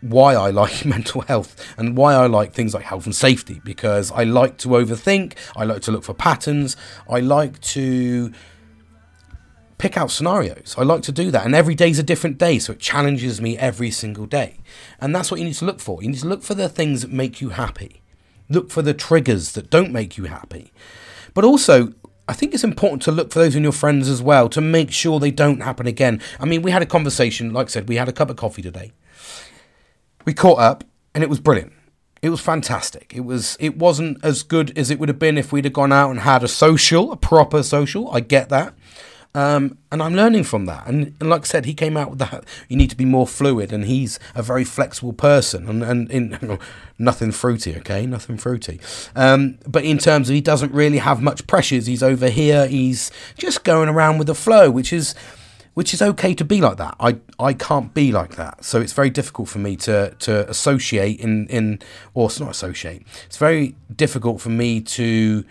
[0.00, 4.10] why I like mental health and why I like things like health and safety because
[4.12, 5.34] I like to overthink.
[5.56, 6.76] I like to look for patterns.
[7.08, 8.32] I like to
[9.78, 10.74] pick out scenarios.
[10.78, 11.44] I like to do that.
[11.44, 14.58] And every day's a different day, so it challenges me every single day.
[15.00, 16.02] And that's what you need to look for.
[16.02, 18.02] You need to look for the things that make you happy.
[18.48, 20.72] Look for the triggers that don't make you happy.
[21.34, 21.92] But also,
[22.28, 24.90] I think it's important to look for those in your friends as well to make
[24.90, 26.20] sure they don't happen again.
[26.40, 28.62] I mean, we had a conversation, like I said, we had a cup of coffee
[28.62, 28.92] today.
[30.24, 30.84] We caught up
[31.14, 31.72] and it was brilliant.
[32.22, 33.12] It was fantastic.
[33.14, 35.92] It was it wasn't as good as it would have been if we'd have gone
[35.92, 38.10] out and had a social, a proper social.
[38.10, 38.74] I get that.
[39.36, 40.86] Um, and I'm learning from that.
[40.86, 42.44] And, and, like I said, he came out with that.
[42.70, 46.58] You need to be more fluid, and he's a very flexible person, and and in,
[46.98, 48.80] nothing fruity, okay, nothing fruity.
[49.14, 51.84] Um, but in terms of he doesn't really have much pressures.
[51.84, 52.66] He's over here.
[52.66, 55.14] He's just going around with the flow, which is
[55.74, 56.96] which is okay to be like that.
[56.98, 61.20] I I can't be like that, so it's very difficult for me to to associate
[61.20, 61.80] in in
[62.14, 63.06] or it's not associate.
[63.26, 65.44] It's very difficult for me to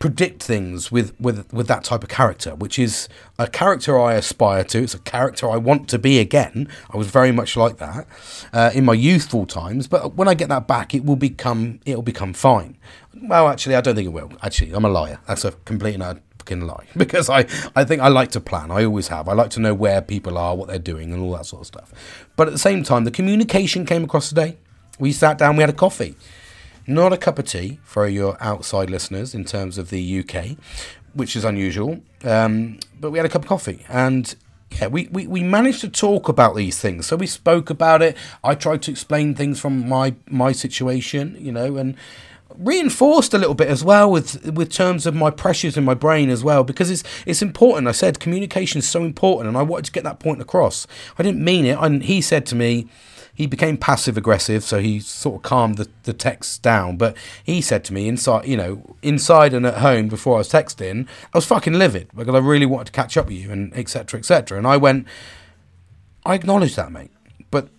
[0.00, 3.08] predict things with, with, with that type of character, which is
[3.38, 4.82] a character I aspire to.
[4.82, 6.68] It's a character I want to be again.
[6.92, 8.08] I was very much like that
[8.52, 12.02] uh, in my youthful times, but when I get that back, it will become it'll
[12.02, 12.76] become fine.
[13.14, 14.32] Well, actually, I don't think it will.
[14.42, 15.20] Actually, I'm a liar.
[15.28, 17.40] That's a complete and utter fucking lie because I,
[17.76, 18.70] I think I like to plan.
[18.70, 19.28] I always have.
[19.28, 21.66] I like to know where people are, what they're doing, and all that sort of
[21.66, 21.92] stuff.
[22.36, 24.58] But at the same time, the communication came across today.
[24.98, 26.14] We sat down, we had a coffee.
[26.90, 30.56] Not a cup of tea for your outside listeners in terms of the UK,
[31.14, 32.00] which is unusual.
[32.24, 34.34] Um, but we had a cup of coffee and
[34.72, 37.06] yeah, we, we, we managed to talk about these things.
[37.06, 38.16] So we spoke about it.
[38.42, 41.96] I tried to explain things from my my situation, you know, and
[42.56, 46.28] reinforced a little bit as well with with terms of my pressures in my brain
[46.28, 47.86] as well because it's it's important.
[47.86, 50.86] I said communication is so important, and I wanted to get that point across.
[51.18, 52.88] I didn't mean it, and he said to me
[53.40, 56.98] he became passive aggressive, so he sort of calmed the, the text down.
[56.98, 60.50] But he said to me inside, you know, inside and at home before I was
[60.50, 63.74] texting, I was fucking livid because I really wanted to catch up with you and
[63.74, 64.18] etc.
[64.18, 64.58] etc.
[64.58, 65.06] And I went,
[66.26, 67.12] I acknowledge that, mate,
[67.50, 67.70] but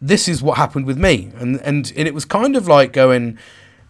[0.00, 3.38] this is what happened with me, and and and it was kind of like going,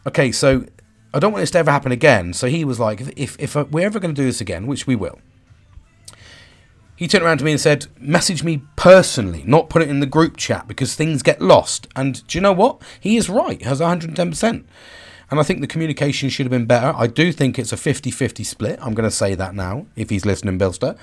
[0.08, 0.66] okay, so
[1.12, 2.32] I don't want this to ever happen again.
[2.32, 4.96] So he was like, if if we're ever going to do this again, which we
[4.96, 5.20] will,
[6.96, 10.06] he turned around to me and said, Message me personally, not put it in the
[10.06, 11.88] group chat because things get lost.
[11.96, 12.80] And do you know what?
[13.00, 14.64] He is right, he has 110%.
[15.30, 16.92] And I think the communication should have been better.
[16.96, 18.78] I do think it's a 50 50 split.
[18.80, 20.96] I'm going to say that now, if he's listening, Bilster.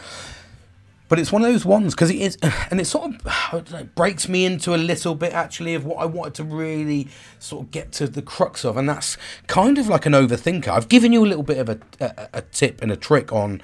[1.10, 2.38] But it's one of those ones because it is,
[2.72, 6.06] and it sort of know, breaks me into a little bit actually of what I
[6.06, 10.06] wanted to really sort of get to the crux of, and that's kind of like
[10.06, 10.70] an overthinker.
[10.70, 13.62] I've given you a little bit of a, a, a tip and a trick on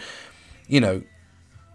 [0.67, 1.01] you know,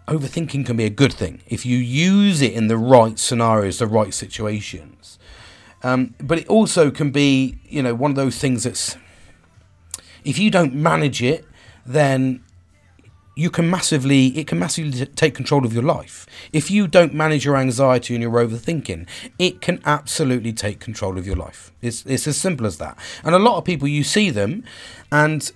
[0.07, 3.87] overthinking can be a good thing if you use it in the right scenarios, the
[3.87, 5.17] right situations.
[5.83, 8.97] Um, but it also can be, you know, one of those things that's
[10.23, 11.45] if you don't manage it,
[11.85, 12.43] then
[13.35, 16.25] you can massively it can massively take control of your life.
[16.51, 19.07] If you don't manage your anxiety and your overthinking
[19.39, 21.71] it can absolutely take control of your life.
[21.81, 22.97] It's it's as simple as that.
[23.23, 24.63] And a lot of people you see them
[25.11, 25.51] and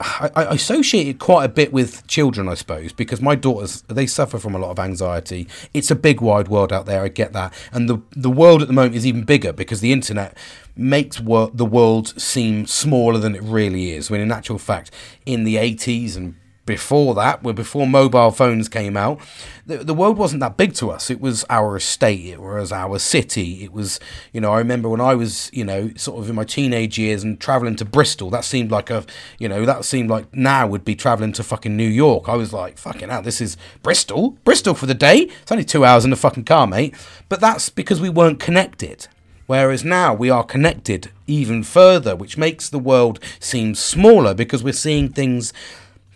[0.00, 4.38] I, associate it quite a bit with children, I suppose, because my daughters they suffer
[4.38, 5.46] from a lot of anxiety.
[5.74, 7.02] It's a big, wide world out there.
[7.02, 9.92] I get that, and the the world at the moment is even bigger because the
[9.92, 10.36] internet
[10.74, 14.10] makes wor- the world seem smaller than it really is.
[14.10, 14.90] When in actual fact,
[15.26, 16.36] in the eighties and
[16.70, 19.18] before that, when before mobile phones came out,
[19.66, 21.10] the, the world wasn't that big to us.
[21.10, 23.64] It was our estate, it was our city.
[23.64, 23.98] It was,
[24.32, 27.24] you know, I remember when I was, you know, sort of in my teenage years
[27.24, 28.30] and traveling to Bristol.
[28.30, 29.04] That seemed like a,
[29.40, 32.28] you know, that seemed like now would be traveling to fucking New York.
[32.28, 35.22] I was like, fucking hell, this is Bristol, Bristol for the day.
[35.42, 36.94] It's only two hours in the fucking car, mate.
[37.28, 39.08] But that's because we weren't connected.
[39.50, 44.72] Whereas now we are connected even further, which makes the world seem smaller because we're
[44.72, 45.52] seeing things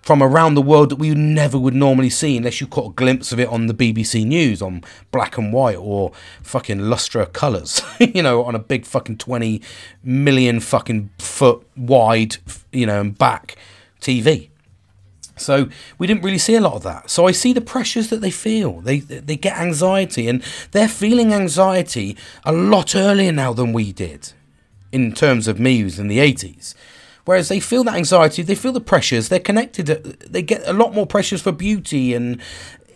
[0.05, 3.33] from around the world that we never would normally see unless you caught a glimpse
[3.33, 6.13] of it on the BBC News on black and white or
[6.43, 9.63] fucking lustre colours, you know, on a big fucking 20
[10.03, 12.37] million fucking foot wide,
[12.71, 13.57] you know, and back
[13.99, 14.51] TV.
[15.37, 17.09] So we didn't really see a lot of that.
[17.09, 18.83] So I see the pressures that they feel.
[18.83, 22.15] They they get anxiety and they're feeling anxiety
[22.45, 24.33] a lot earlier now than we did
[24.93, 26.75] in terms of me who's in the 80s.
[27.25, 29.97] Whereas they feel that anxiety, they feel the pressures, they're connected, uh,
[30.29, 32.41] they get a lot more pressures for beauty and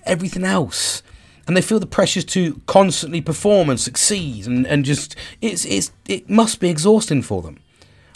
[0.04, 1.02] everything else.
[1.46, 5.92] And they feel the pressures to constantly perform and succeed and, and just it's it's
[6.06, 7.58] it must be exhausting for them.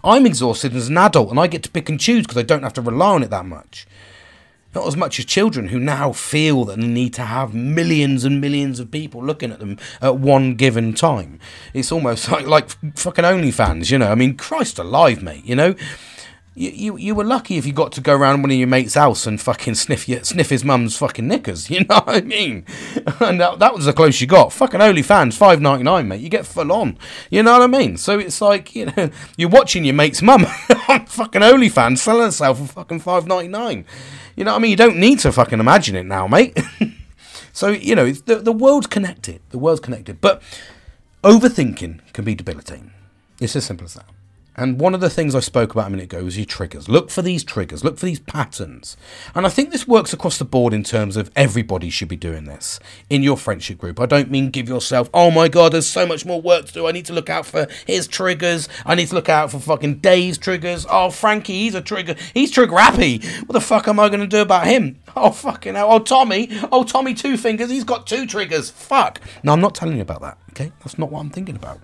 [0.05, 2.63] I'm exhausted as an adult and I get to pick and choose because I don't
[2.63, 3.87] have to rely on it that much.
[4.75, 8.41] Not as much as children who now feel that they need to have millions and
[8.41, 11.39] millions of people looking at them at one given time.
[11.75, 14.11] It's almost like like fucking OnlyFans, you know.
[14.11, 15.45] I mean, Christ alive, mate.
[15.45, 15.75] You know,
[16.55, 18.95] you, you you were lucky if you got to go around one of your mates'
[18.95, 21.71] house and fucking sniff your, sniff his mum's fucking knickers.
[21.73, 22.67] You know what I mean?
[23.21, 24.53] And that, that was the close you got.
[24.53, 26.21] Fucking OnlyFans, five ninety nine, mate.
[26.21, 26.99] You get full on.
[27.31, 27.97] You know what I mean?
[27.97, 30.45] So it's like you know you're watching your mate's mum
[30.89, 33.87] on fucking OnlyFans selling herself for fucking five ninety nine.
[34.37, 34.71] You know what I mean?
[34.71, 36.59] You don't need to fucking imagine it now, mate.
[37.53, 39.41] so, you know, the, the world's connected.
[39.51, 40.21] The world's connected.
[40.21, 40.43] But
[41.23, 42.93] overthinking can be debilitating.
[43.41, 44.07] It's as simple as that.
[44.55, 46.89] And one of the things I spoke about a minute ago was your triggers.
[46.89, 48.97] Look for these triggers, look for these patterns.
[49.35, 52.45] And I think this works across the board in terms of everybody should be doing
[52.45, 53.99] this in your friendship group.
[53.99, 56.87] I don't mean give yourself, oh my God, there's so much more work to do.
[56.87, 58.69] I need to look out for his triggers.
[58.85, 60.87] I need to look out for fucking Dave's triggers.
[60.89, 62.15] Oh, Frankie, he's a trigger.
[62.35, 63.19] He's trigger happy.
[63.47, 64.99] What the fuck am I going to do about him?
[65.15, 65.89] Oh, fucking hell.
[65.93, 66.49] Oh, Tommy.
[66.73, 67.69] Oh, Tommy Two Fingers.
[67.69, 68.71] He's got two triggers.
[68.71, 69.21] Fuck.
[69.43, 70.39] No, I'm not telling you about that.
[70.53, 70.73] Okay?
[70.79, 71.81] That's not what I'm thinking about.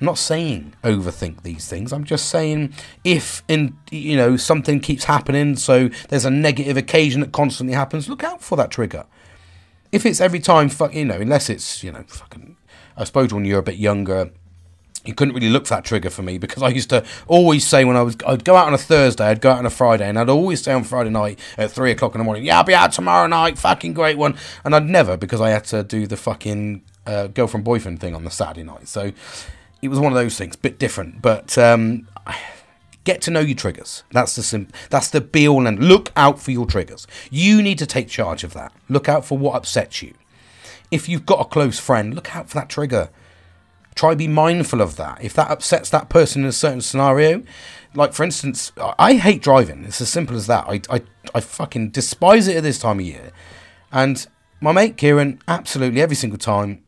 [0.00, 1.92] I'm not saying overthink these things.
[1.92, 7.20] I'm just saying if in you know something keeps happening, so there's a negative occasion
[7.20, 9.06] that constantly happens, look out for that trigger.
[9.92, 12.56] If it's every time, fuck, you know, unless it's you know fucking.
[12.96, 14.30] I suppose when you're a bit younger,
[15.04, 17.84] you couldn't really look for that trigger for me because I used to always say
[17.84, 20.08] when I was I'd go out on a Thursday, I'd go out on a Friday,
[20.08, 22.64] and I'd always say on Friday night at three o'clock in the morning, yeah, I'll
[22.64, 26.06] be out tomorrow night, fucking great one, and I'd never because I had to do
[26.06, 28.88] the fucking uh, girlfriend boyfriend thing on the Saturday night.
[28.88, 29.12] So
[29.84, 31.20] it was one of those things, a bit different.
[31.20, 32.08] But um,
[33.04, 34.02] get to know your triggers.
[34.10, 37.06] That's the sim- that's the be all and look out for your triggers.
[37.30, 38.72] You need to take charge of that.
[38.88, 40.14] Look out for what upsets you.
[40.90, 43.10] If you've got a close friend, look out for that trigger.
[43.94, 45.22] Try be mindful of that.
[45.22, 47.42] If that upsets that person in a certain scenario,
[47.94, 49.84] like for instance, I hate driving.
[49.84, 50.64] It's as simple as that.
[50.66, 51.02] I I,
[51.34, 53.32] I fucking despise it at this time of year.
[53.92, 54.26] And
[54.62, 56.83] my mate Kieran, absolutely every single time,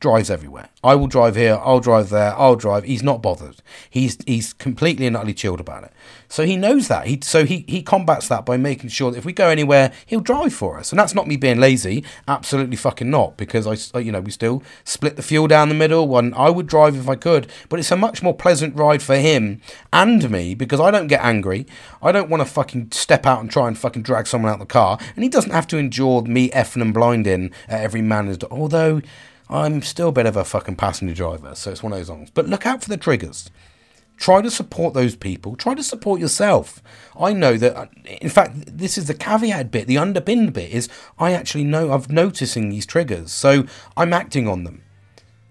[0.00, 0.68] drives everywhere.
[0.84, 2.84] I will drive here, I'll drive there, I'll drive.
[2.84, 3.56] He's not bothered.
[3.90, 5.92] He's he's completely and utterly chilled about it.
[6.28, 7.06] So he knows that.
[7.06, 10.20] He so he he combats that by making sure that if we go anywhere, he'll
[10.20, 10.92] drive for us.
[10.92, 12.04] And that's not me being lazy.
[12.28, 13.36] Absolutely fucking not.
[13.36, 16.06] Because I you know we still split the fuel down the middle.
[16.06, 19.16] One I would drive if I could, but it's a much more pleasant ride for
[19.16, 19.60] him
[19.92, 21.66] and me because I don't get angry.
[22.02, 24.66] I don't want to fucking step out and try and fucking drag someone out the
[24.66, 28.42] car, and he doesn't have to endure me effing and blinding at every man's.
[28.50, 29.00] Although
[29.48, 32.30] I'm still a bit of a fucking passenger driver, so it's one of those songs.
[32.30, 33.50] But look out for the triggers.
[34.16, 35.56] Try to support those people.
[35.56, 36.82] Try to support yourself.
[37.18, 40.88] I know that, uh, in fact, this is the caveat bit, the underpinned bit is
[41.18, 43.66] I actually know I'm noticing these triggers, so
[43.96, 44.82] I'm acting on them.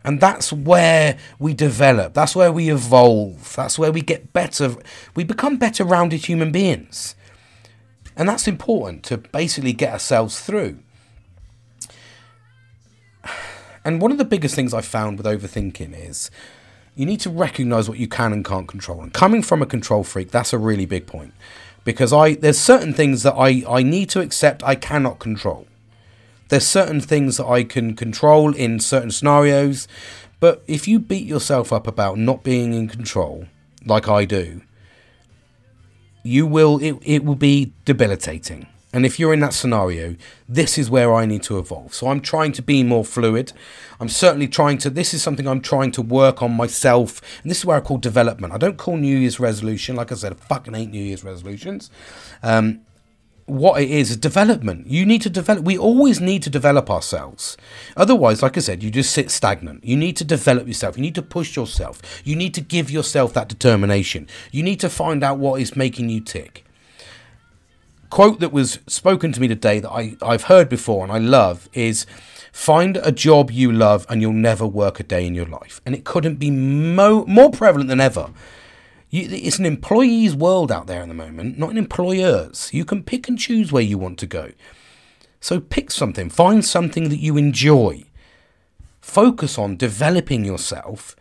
[0.03, 2.13] And that's where we develop.
[2.13, 3.55] That's where we evolve.
[3.55, 4.75] That's where we get better.
[5.15, 7.15] We become better rounded human beings.
[8.15, 10.79] And that's important to basically get ourselves through.
[13.85, 16.31] And one of the biggest things I found with overthinking is
[16.95, 19.01] you need to recognize what you can and can't control.
[19.01, 21.33] And coming from a control freak, that's a really big point.
[21.83, 25.67] Because I there's certain things that I, I need to accept I cannot control.
[26.49, 29.87] There's certain things that I can control in certain scenarios,
[30.39, 33.45] but if you beat yourself up about not being in control,
[33.85, 34.61] like I do,
[36.23, 38.67] you will it, it will be debilitating.
[38.95, 40.15] And if you're in that scenario,
[40.47, 41.93] this is where I need to evolve.
[41.93, 43.51] So I'm trying to be more fluid.
[43.99, 47.21] I'm certainly trying to, this is something I'm trying to work on myself.
[47.41, 48.53] And this is where I call development.
[48.53, 49.97] I don't call New Year's resolution.
[49.97, 51.91] Like I said, I fucking hate New Year's resolutions.
[52.41, 52.85] Um,
[53.47, 54.87] what it is is development.
[54.87, 55.65] You need to develop.
[55.65, 57.57] We always need to develop ourselves.
[57.97, 59.83] Otherwise, like I said, you just sit stagnant.
[59.83, 60.97] You need to develop yourself.
[60.97, 62.01] You need to push yourself.
[62.23, 64.27] You need to give yourself that determination.
[64.53, 66.64] You need to find out what is making you tick.
[68.09, 71.69] Quote that was spoken to me today that I, I've heard before and I love
[71.73, 72.05] is
[72.51, 75.81] find a job you love and you'll never work a day in your life.
[75.85, 78.31] And it couldn't be mo- more prevalent than ever.
[79.09, 82.73] You, it's an employee's world out there at the moment, not an employer's.
[82.73, 84.51] You can pick and choose where you want to go.
[85.41, 88.05] So pick something, find something that you enjoy.
[89.01, 91.15] Focus on developing yourself,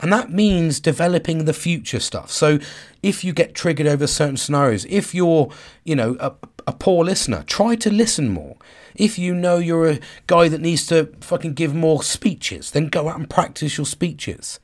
[0.00, 2.30] and that means developing the future stuff.
[2.30, 2.58] So
[3.02, 5.50] if you get triggered over certain scenarios, if you're,
[5.84, 6.32] you know, a,
[6.66, 8.56] a poor listener, try to listen more.
[8.94, 13.08] If you know you're a guy that needs to fucking give more speeches, then go
[13.08, 14.60] out and practice your speeches.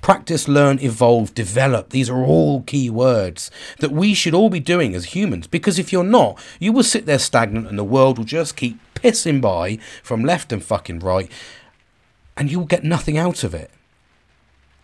[0.00, 1.90] Practice, learn, evolve, develop.
[1.90, 5.92] These are all key words that we should all be doing as humans because if
[5.92, 9.78] you're not, you will sit there stagnant and the world will just keep pissing by
[10.04, 11.30] from left and fucking right
[12.36, 13.70] and you will get nothing out of it.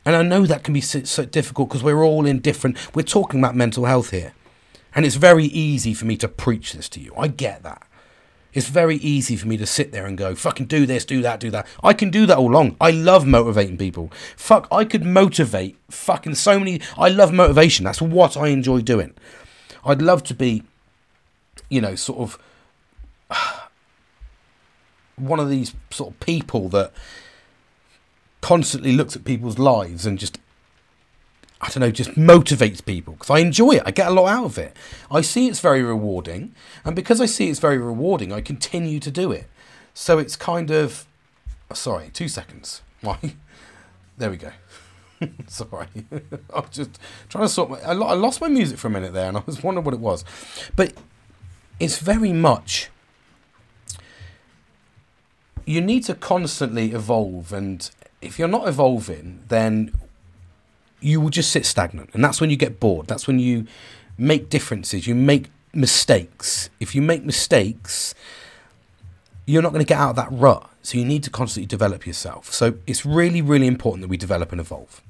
[0.04, 3.02] And I know that can be so, so difficult because we're all in different, we're
[3.02, 4.32] talking about mental health here.
[4.94, 7.14] And it's very easy for me to preach this to you.
[7.16, 7.86] I get that.
[8.52, 11.40] It's very easy for me to sit there and go, fucking do this, do that,
[11.40, 11.66] do that.
[11.82, 12.76] I can do that all along.
[12.80, 14.12] I love motivating people.
[14.36, 16.80] Fuck, I could motivate fucking so many.
[16.98, 17.84] I love motivation.
[17.84, 19.14] That's what I enjoy doing.
[19.84, 20.64] I'd love to be,
[21.70, 22.38] you know, sort of
[25.16, 26.92] one of these sort of people that
[28.42, 30.38] constantly looks at people's lives and just
[31.62, 33.82] I don't know, just motivates people because I enjoy it.
[33.86, 34.76] I get a lot out of it.
[35.12, 39.12] I see it's very rewarding, and because I see it's very rewarding, I continue to
[39.12, 39.46] do it.
[39.94, 41.06] So it's kind of,
[41.70, 42.82] oh, sorry, two seconds.
[43.00, 43.36] Why?
[44.18, 44.50] There we go.
[45.46, 45.86] sorry,
[46.52, 47.70] I was just trying to sort.
[47.70, 50.00] My, I lost my music for a minute there, and I was wondering what it
[50.00, 50.24] was,
[50.74, 50.92] but
[51.78, 52.90] it's very much.
[55.64, 57.88] You need to constantly evolve, and
[58.22, 59.92] if you're not evolving, then
[61.00, 62.10] you will just sit stagnant.
[62.14, 63.06] And that's when you get bored.
[63.08, 63.66] That's when you
[64.16, 65.06] make differences.
[65.06, 66.70] You make mistakes.
[66.80, 68.14] If you make mistakes,
[69.46, 70.70] you're not going to get out of that rut.
[70.82, 72.52] So you need to constantly develop yourself.
[72.52, 75.02] So it's really, really important that we develop and evolve.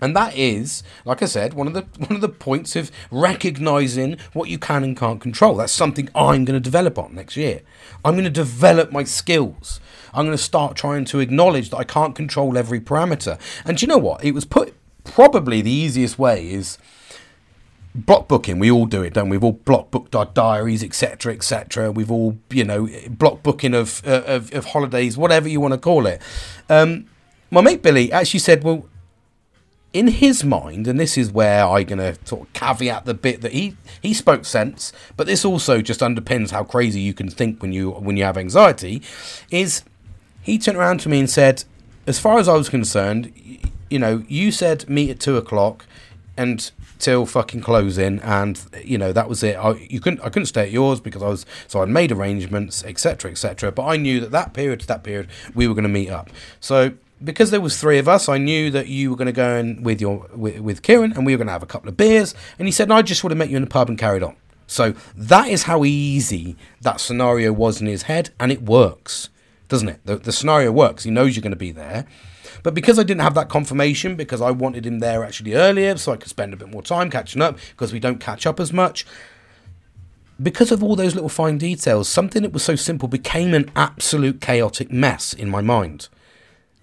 [0.00, 4.18] And that is, like I said, one of the one of the points of recognizing
[4.32, 5.56] what you can and can't control.
[5.56, 7.62] That's something I'm going to develop on next year.
[8.04, 9.80] I'm going to develop my skills.
[10.14, 13.38] I'm going to start trying to acknowledge that I can't control every parameter.
[13.64, 14.24] And do you know what?
[14.24, 16.78] It was put probably the easiest way is
[17.94, 18.58] block booking.
[18.58, 19.36] We all do it, don't we?
[19.36, 21.90] We've all block booked our diaries, etc., etc.
[21.90, 25.78] We've all, you know, block booking of, uh, of, of holidays, whatever you want to
[25.78, 26.20] call it.
[26.68, 27.06] Um,
[27.50, 28.88] my mate Billy actually said, well,
[29.92, 33.40] in his mind, and this is where I'm going to sort of caveat the bit
[33.40, 37.62] that he he spoke sense, but this also just underpins how crazy you can think
[37.62, 39.00] when you when you have anxiety.
[39.50, 39.84] Is
[40.46, 41.64] he turned around to me and said,
[42.06, 43.32] as far as I was concerned,
[43.90, 45.84] you know, you said meet at two o'clock,
[46.36, 46.70] and
[47.00, 49.56] till fucking closing, and you know that was it.
[49.56, 52.84] I you couldn't I couldn't stay at yours because I was so I'd made arrangements,
[52.84, 53.72] etc., etc.
[53.72, 56.30] But I knew that that period to that period we were going to meet up.
[56.60, 56.92] So
[57.24, 59.82] because there was three of us, I knew that you were going to go in
[59.82, 62.34] with your with, with Kieran, and we were going to have a couple of beers.
[62.58, 64.36] And he said, "I just would have met you in the pub and carried on."
[64.68, 69.28] So that is how easy that scenario was in his head, and it works,
[69.68, 70.00] doesn't it?
[70.04, 71.04] The, the scenario works.
[71.04, 72.06] He knows you're going to be there.
[72.62, 76.12] But because I didn't have that confirmation, because I wanted him there actually earlier so
[76.12, 78.72] I could spend a bit more time catching up, because we don't catch up as
[78.72, 79.06] much,
[80.42, 84.40] because of all those little fine details, something that was so simple became an absolute
[84.40, 86.08] chaotic mess in my mind.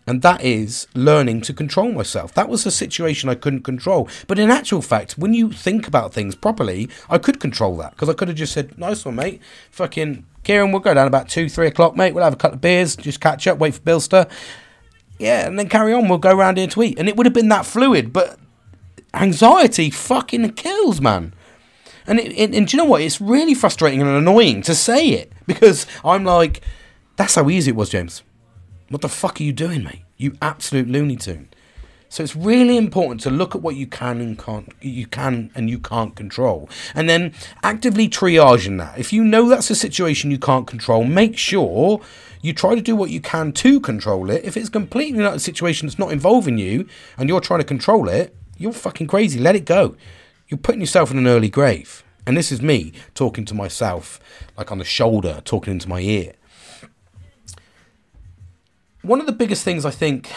[0.05, 2.34] And that is learning to control myself.
[2.34, 4.09] That was a situation I couldn't control.
[4.27, 7.91] But in actual fact, when you think about things properly, I could control that.
[7.91, 9.41] Because I could have just said, nice one, mate.
[9.71, 12.13] Fucking Kieran, we'll go down about two, three o'clock, mate.
[12.13, 14.29] We'll have a couple of beers, just catch up, wait for Bilster
[15.19, 16.07] yeah, and then carry on.
[16.07, 16.99] We'll go around here to eat.
[16.99, 18.37] And it would have been that fluid, but
[19.13, 21.33] anxiety fucking kills, man.
[22.05, 23.01] And, it, it, and do you know what?
[23.01, 26.61] It's really frustrating and annoying to say it because I'm like,
[27.15, 28.23] that's how easy it was, James.
[28.89, 30.03] What the fuck are you doing, mate?
[30.17, 31.49] You absolute looney tune.
[32.14, 35.68] So it's really important to look at what you can and can't you can and
[35.68, 36.70] you can't control.
[36.93, 37.34] And then
[37.64, 38.99] actively triaging that.
[38.99, 42.01] If you know that's a situation you can't control, make sure
[42.39, 44.45] you try to do what you can to control it.
[44.45, 46.88] If it's completely not a situation that's not involving you
[47.18, 49.39] and you're trying to control it, you're fucking crazy.
[49.39, 49.95] Let it go.
[50.49, 52.03] You're putting yourself in an early grave.
[52.28, 54.20] And this is me talking to myself,
[54.55, 56.34] like on the shoulder, talking into my ear.
[59.01, 60.32] One of the biggest things I think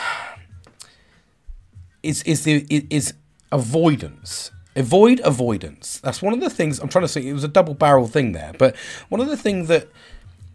[2.07, 3.15] is is the is
[3.53, 4.51] avoidance.
[4.75, 6.01] Avoid avoidance.
[6.01, 7.27] That's one of the things I'm trying to say.
[7.27, 8.77] It was a double barrel thing there, but
[9.09, 9.89] one of the things that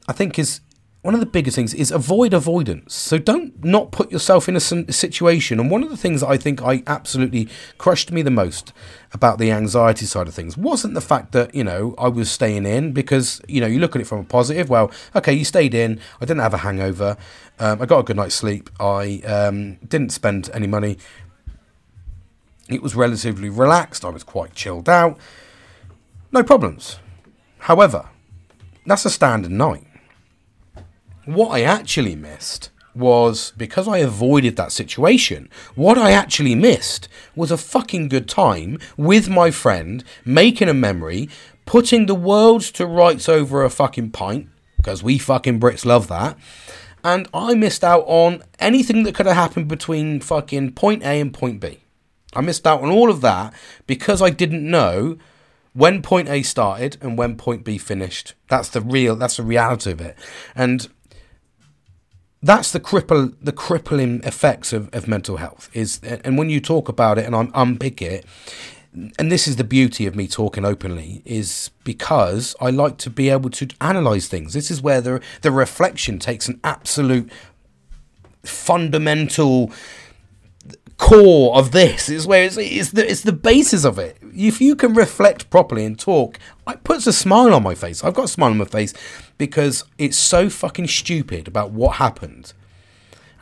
[0.07, 0.61] I think is
[1.01, 2.93] one of the biggest things is avoid avoidance.
[2.93, 5.59] So don't not put yourself in a situation.
[5.59, 7.49] And one of the things that I think I absolutely
[7.79, 8.71] crushed me the most
[9.11, 12.65] about the anxiety side of things wasn't the fact that you know I was staying
[12.65, 14.69] in because you know you look at it from a positive.
[14.69, 15.99] Well, okay, you stayed in.
[16.21, 17.17] I didn't have a hangover.
[17.59, 18.69] Um, I got a good night's sleep.
[18.79, 20.97] I um, didn't spend any money.
[22.69, 24.05] It was relatively relaxed.
[24.05, 25.17] I was quite chilled out.
[26.31, 26.99] No problems.
[27.59, 28.09] However,
[28.85, 29.85] that's a standard night.
[31.25, 37.51] What I actually missed was because I avoided that situation, what I actually missed was
[37.51, 41.29] a fucking good time with my friend, making a memory,
[41.65, 44.47] putting the world to rights over a fucking pint,
[44.77, 46.37] because we fucking Brits love that.
[47.03, 51.33] And I missed out on anything that could have happened between fucking point A and
[51.33, 51.79] point B.
[52.33, 53.53] I missed out on all of that
[53.87, 55.17] because I didn't know
[55.73, 58.33] when point A started and when point B finished.
[58.47, 60.17] That's the real that's the reality of it.
[60.55, 60.87] And
[62.41, 66.89] that's the cripple the crippling effects of, of mental health is and when you talk
[66.89, 68.25] about it and I'm unpick it
[68.93, 73.29] and this is the beauty of me talking openly is because I like to be
[73.29, 74.53] able to analyze things.
[74.53, 77.31] This is where the the reflection takes an absolute
[78.43, 79.71] fundamental
[81.01, 84.17] core of this is where it's, it's the it's the basis of it.
[84.33, 86.37] If you can reflect properly and talk,
[86.69, 88.03] it puts a smile on my face.
[88.03, 88.93] I've got a smile on my face
[89.39, 92.53] because it's so fucking stupid about what happened.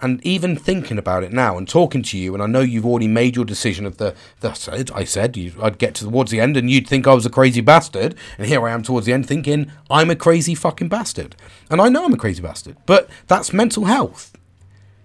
[0.02, 3.10] And even thinking about it now and talking to you, and I know you've already
[3.10, 4.16] made your decision of the.
[4.54, 7.30] said, I said you, I'd get towards the end and you'd think I was a
[7.30, 8.16] crazy bastard.
[8.38, 11.36] And here I am towards the end thinking I'm a crazy fucking bastard.
[11.70, 12.78] And I know I'm a crazy bastard.
[12.86, 14.39] But that's mental health.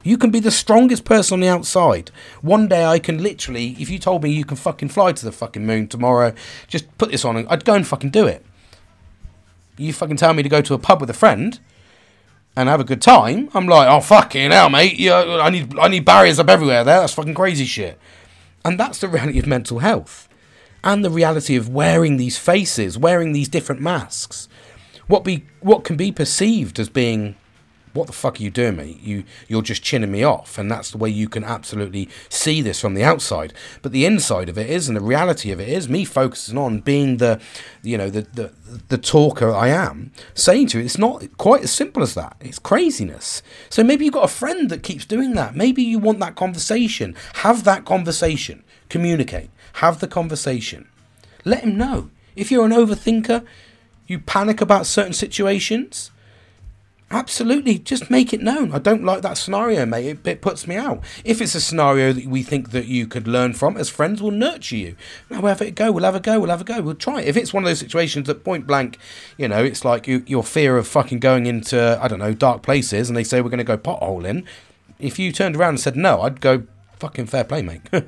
[0.05, 2.11] You can be the strongest person on the outside.
[2.43, 5.33] One day I can literally, if you told me you can fucking fly to the
[5.33, 6.35] fucking moon tomorrow,
[6.69, 8.45] just put this on and I'd go and fucking do it.
[9.79, 11.59] You fucking tell me to go to a pub with a friend
[12.55, 13.49] and have a good time.
[13.55, 14.99] I'm like, oh fucking hell, mate.
[14.99, 17.01] Yeah, I need I need barriers up everywhere there.
[17.01, 17.99] That's fucking crazy shit.
[18.63, 20.29] And that's the reality of mental health.
[20.85, 24.49] And the reality of wearing these faces, wearing these different masks.
[25.07, 27.37] What be what can be perceived as being
[27.95, 29.01] what the fuck are you doing, mate?
[29.01, 32.81] You you're just chinning me off, and that's the way you can absolutely see this
[32.81, 33.55] from the outside.
[33.83, 36.81] But the inside of it is, and the reality of it is, me focusing on
[36.81, 37.41] being the,
[37.83, 38.53] you know, the the
[38.89, 42.37] the talker I am, saying to you, it's not quite as simple as that.
[42.41, 43.43] It's craziness.
[43.71, 45.55] So maybe you've got a friend that keeps doing that.
[45.55, 47.15] Maybe you want that conversation.
[47.37, 48.65] Have that conversation.
[48.89, 49.51] Communicate.
[49.75, 50.89] Have the conversation.
[51.45, 52.11] Let him know.
[52.35, 53.47] If you're an overthinker,
[54.09, 56.11] you panic about certain situations
[57.15, 58.73] Absolutely, just make it known.
[58.73, 60.05] I don't like that scenario, mate.
[60.05, 61.01] It, it, puts me out.
[61.25, 64.33] If it's a scenario that we think that you could learn from, as friends, we'll
[64.33, 64.97] nurture you.
[65.31, 65.93] Have it go.
[65.93, 66.41] We'll have a go.
[66.41, 66.83] We'll have a go.
[66.83, 67.29] We'll try it.
[67.29, 68.99] If it's one of those situations that point blank,
[69.39, 72.65] you know, it's like you, your fear of fucking going into I don't know dark
[72.65, 74.45] places, and they say we're going to go potholing.
[74.99, 76.65] If you turned around and said no, I'd go
[76.99, 77.83] fucking fair play, mate.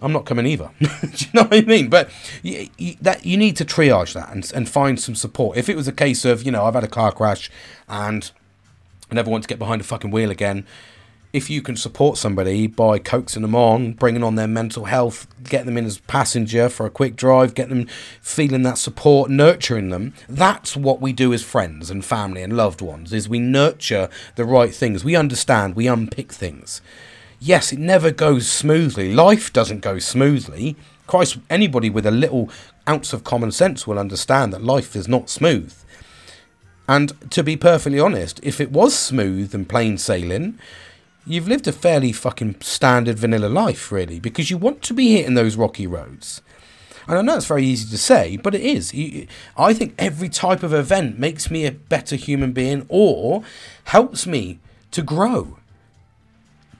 [0.00, 0.70] I'm not coming either.
[0.80, 1.88] Do you know what I mean?
[1.88, 2.10] But
[2.42, 5.56] you, you, that you need to triage that and, and find some support.
[5.56, 7.50] If it was a case of you know I've had a car crash
[7.88, 8.30] and
[9.10, 10.66] I never want to get behind a fucking wheel again,
[11.32, 15.66] if you can support somebody by coaxing them on, bringing on their mental health, getting
[15.66, 17.88] them in as passenger for a quick drive, getting them
[18.20, 22.80] feeling that support, nurturing them, that's what we do as friends and family and loved
[22.80, 23.12] ones.
[23.12, 25.04] Is we nurture the right things.
[25.04, 25.76] We understand.
[25.76, 26.80] We unpick things
[27.40, 29.12] yes, it never goes smoothly.
[29.12, 30.76] Life doesn't go smoothly.
[31.06, 32.48] Christ, anybody with a little
[32.88, 35.74] ounce of common sense will understand that life is not smooth.
[36.86, 40.58] And to be perfectly honest, if it was smooth and plain sailing,
[41.26, 45.34] you've lived a fairly fucking standard vanilla life, really, because you want to be hitting
[45.34, 46.42] those rocky roads.
[47.06, 48.92] And I know it's very easy to say, but it is.
[49.56, 53.42] I think every type of event makes me a better human being or
[53.84, 54.58] helps me
[54.90, 55.58] to grow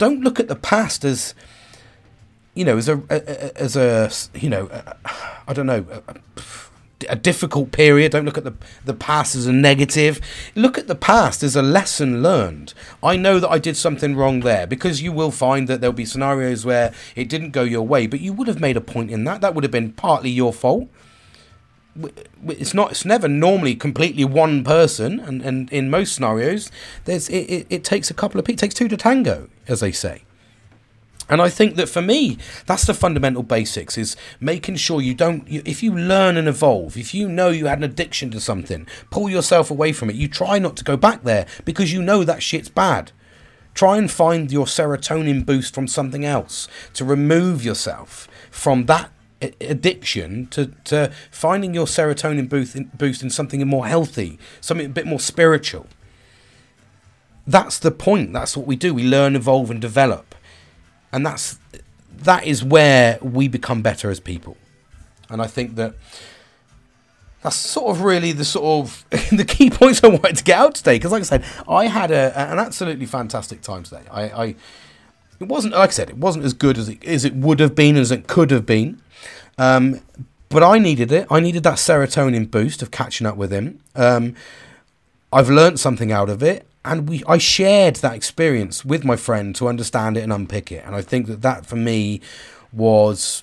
[0.01, 1.35] don't look at the past as
[2.55, 3.03] you know as a,
[3.55, 4.69] as a you know
[5.47, 5.85] I don't know
[7.09, 8.13] a difficult period.
[8.13, 10.21] Don't look at the the past as a negative.
[10.55, 12.73] Look at the past as a lesson learned.
[13.03, 16.05] I know that I did something wrong there because you will find that there'll be
[16.05, 19.25] scenarios where it didn't go your way, but you would have made a point in
[19.25, 19.43] that.
[19.43, 20.89] That would have been partly your fault.
[22.47, 22.93] It's not.
[22.93, 26.70] It's never normally completely one person, and, and in most scenarios,
[27.05, 28.61] there's it, it, it takes a couple of people.
[28.61, 30.22] Takes two to tango, as they say.
[31.30, 35.47] And I think that for me, that's the fundamental basics is making sure you don't,
[35.47, 38.84] you, if you learn and evolve, if you know you had an addiction to something,
[39.11, 40.16] pull yourself away from it.
[40.16, 43.12] You try not to go back there because you know that shit's bad.
[43.74, 50.47] Try and find your serotonin boost from something else to remove yourself from that addiction
[50.49, 55.07] to, to finding your serotonin boost in, boost in something more healthy, something a bit
[55.07, 55.86] more spiritual.
[57.47, 58.32] That's the point.
[58.32, 58.95] That's what we do.
[58.95, 60.34] We learn, evolve, and develop
[61.12, 61.59] and that's
[62.18, 64.57] that is where we become better as people.
[65.28, 65.95] And I think that
[67.43, 70.74] that's sort of really the sort of the key points I wanted to get out
[70.74, 70.97] today.
[70.97, 74.03] Because, like I said, I had a, an absolutely fantastic time today.
[74.11, 74.45] I, I,
[75.41, 77.74] it wasn't like I said, it wasn't as good as it as it would have
[77.74, 79.01] been as it could have been.
[79.61, 80.01] Um,
[80.49, 81.27] but I needed it.
[81.31, 83.81] I needed that serotonin boost of catching up with him.
[83.95, 84.35] Um,
[85.31, 89.55] I've learned something out of it, and we I shared that experience with my friend
[89.57, 90.83] to understand it and unpick it.
[90.87, 92.23] And I think that that for me
[92.73, 93.43] was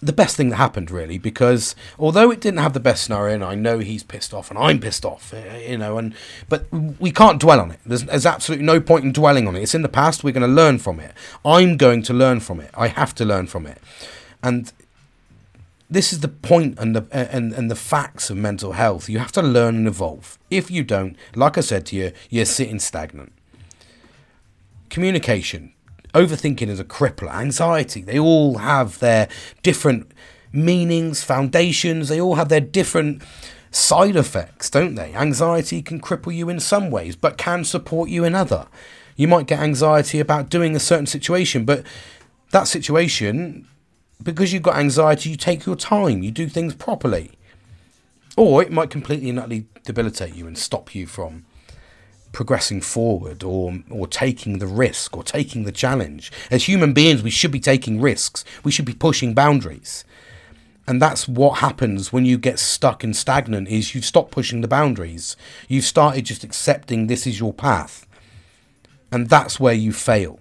[0.00, 3.44] the best thing that happened really because although it didn't have the best scenario and
[3.44, 6.14] I know he's pissed off and I'm pissed off eh, you know and
[6.48, 7.80] but we can't dwell on it.
[7.86, 9.62] There's, there's absolutely no point in dwelling on it.
[9.62, 10.22] It's in the past.
[10.22, 11.14] We're going to learn from it.
[11.42, 12.70] I'm going to learn from it.
[12.74, 13.78] I have to learn from it
[14.44, 14.72] and
[15.90, 19.08] this is the point and the and, and the facts of mental health.
[19.08, 20.38] You have to learn and evolve.
[20.50, 23.32] If you don't, like I said to you, you're sitting stagnant.
[24.90, 25.72] Communication,
[26.12, 27.32] overthinking is a crippler.
[27.32, 29.28] Anxiety, they all have their
[29.62, 30.12] different
[30.52, 32.08] meanings, foundations.
[32.08, 33.22] They all have their different
[33.70, 35.14] side effects, don't they?
[35.14, 38.66] Anxiety can cripple you in some ways, but can support you in other.
[39.16, 41.84] You might get anxiety about doing a certain situation, but
[42.50, 43.66] that situation
[44.24, 47.32] because you've got anxiety, you take your time, you do things properly.
[48.36, 51.44] Or it might completely and utterly debilitate you and stop you from
[52.32, 56.32] progressing forward or or taking the risk or taking the challenge.
[56.50, 58.44] As human beings, we should be taking risks.
[58.64, 60.04] We should be pushing boundaries.
[60.86, 64.68] And that's what happens when you get stuck and stagnant is you stop pushing the
[64.68, 65.36] boundaries.
[65.68, 68.06] You've started just accepting this is your path.
[69.10, 70.40] And that's where you fail.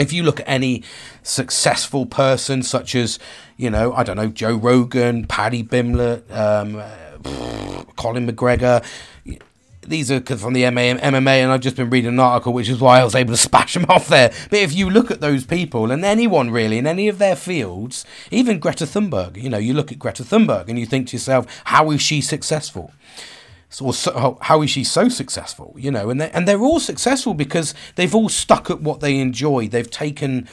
[0.00, 0.82] If you look at any
[1.22, 3.18] successful person, such as,
[3.56, 6.82] you know, I don't know, Joe Rogan, Paddy Pimblett, um,
[7.96, 8.84] Colin McGregor,
[9.86, 13.00] these are from the MMA, and I've just been reading an article, which is why
[13.00, 14.32] I was able to smash them off there.
[14.48, 18.04] But if you look at those people, and anyone really in any of their fields,
[18.30, 21.46] even Greta Thunberg, you know, you look at Greta Thunberg and you think to yourself,
[21.64, 22.92] how is she successful?
[23.80, 25.74] Or so, how is she so successful?
[25.78, 29.18] You know, and they and they're all successful because they've all stuck at what they
[29.18, 29.68] enjoy.
[29.68, 30.48] They've taken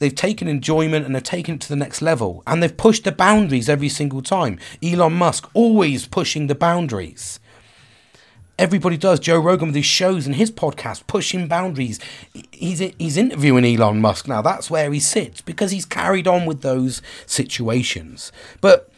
[0.00, 3.12] they've taken enjoyment and they've taken it to the next level, and they've pushed the
[3.12, 4.58] boundaries every single time.
[4.82, 7.38] Elon Musk always pushing the boundaries.
[8.58, 9.18] Everybody does.
[9.18, 11.98] Joe Rogan with his shows and his podcast pushing boundaries.
[12.52, 14.42] He's he's interviewing Elon Musk now.
[14.42, 18.30] That's where he sits because he's carried on with those situations.
[18.60, 18.91] But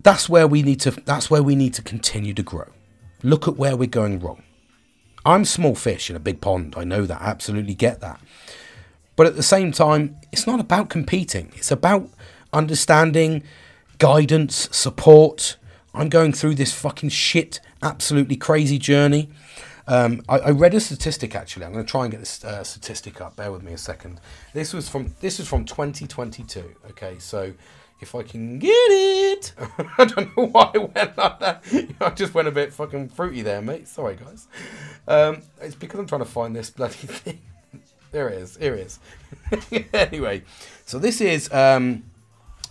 [0.00, 2.70] that's where we need to that's where we need to continue to grow.
[3.22, 4.42] Look at where we're going wrong.
[5.24, 6.74] I'm small fish in a big pond.
[6.76, 7.20] I know that.
[7.20, 8.20] I absolutely get that.
[9.16, 11.50] But at the same time, it's not about competing.
[11.56, 12.08] It's about
[12.52, 13.42] understanding,
[13.98, 15.56] guidance, support.
[15.94, 19.30] I'm going through this fucking shit, absolutely crazy journey.
[19.88, 21.64] Um, I, I, read a statistic actually.
[21.64, 23.36] I'm going to try and get this uh, statistic up.
[23.36, 24.20] Bear with me a second.
[24.52, 26.74] This was from this was from 2022.
[26.90, 27.52] Okay, so
[28.00, 29.52] if I can get it.
[29.98, 31.64] I don't know why I went like that.
[32.00, 33.88] I just went a bit fucking fruity there, mate.
[33.88, 34.48] Sorry, guys.
[35.08, 37.40] Um, it's because I'm trying to find this bloody thing.
[38.12, 38.56] there it is.
[38.56, 38.98] Here it
[39.72, 39.84] is.
[39.92, 40.42] anyway,
[40.84, 41.52] so this is.
[41.52, 42.04] Um,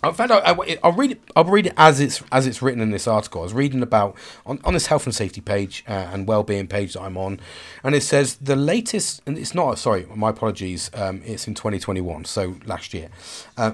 [0.02, 0.44] I found out.
[0.44, 1.22] I, will read it.
[1.34, 3.40] I'll read it as it's as it's written in this article.
[3.40, 6.92] I was reading about on, on this health and safety page uh, and well-being page
[6.92, 7.40] that I'm on,
[7.82, 9.22] and it says the latest.
[9.26, 9.78] And it's not.
[9.78, 10.90] Sorry, my apologies.
[10.94, 13.08] Um, it's in 2021, so last year.
[13.56, 13.72] Uh,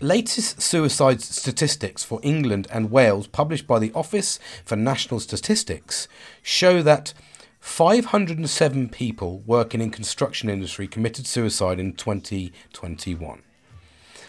[0.00, 6.06] Latest suicide statistics for England and Wales, published by the Office for National Statistics,
[6.42, 7.14] show that
[7.60, 13.42] 507 people working in construction industry committed suicide in 2021.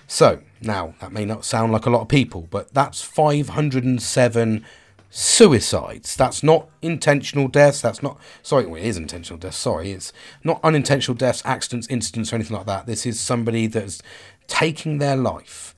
[0.07, 4.65] So, now that may not sound like a lot of people, but that's 507
[5.09, 6.15] suicides.
[6.15, 7.81] That's not intentional deaths.
[7.81, 9.57] That's not sorry, well, it is intentional deaths.
[9.57, 10.13] Sorry, it's
[10.43, 12.85] not unintentional deaths, accidents, incidents, or anything like that.
[12.85, 14.01] This is somebody that's
[14.47, 15.75] taking their life.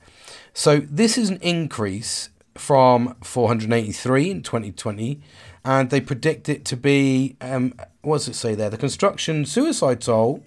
[0.54, 5.20] So this is an increase from 483 in 2020,
[5.64, 8.70] and they predict it to be um, what does it say there?
[8.70, 10.42] The construction suicide toll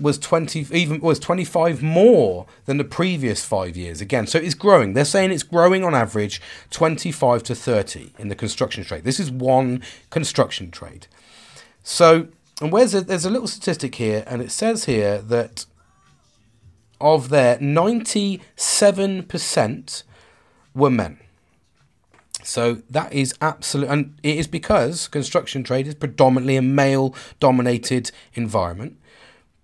[0.00, 4.92] was 20 even was 25 more than the previous 5 years again so it's growing
[4.92, 9.30] they're saying it's growing on average 25 to 30 in the construction trade this is
[9.30, 9.80] one
[10.10, 11.06] construction trade
[11.84, 12.26] so
[12.60, 15.64] and where's there's a little statistic here and it says here that
[17.04, 20.02] of their 97%
[20.74, 21.20] were men
[22.44, 28.10] so that is absolute, and it is because construction trade is predominantly a male dominated
[28.34, 28.98] environment.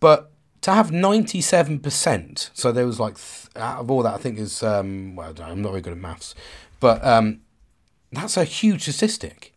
[0.00, 0.30] But
[0.62, 4.62] to have 97%, so there was like, th- out of all that, I think is,
[4.62, 6.34] um, well, I'm not very good at maths,
[6.80, 7.40] but um,
[8.12, 9.54] that's a huge statistic.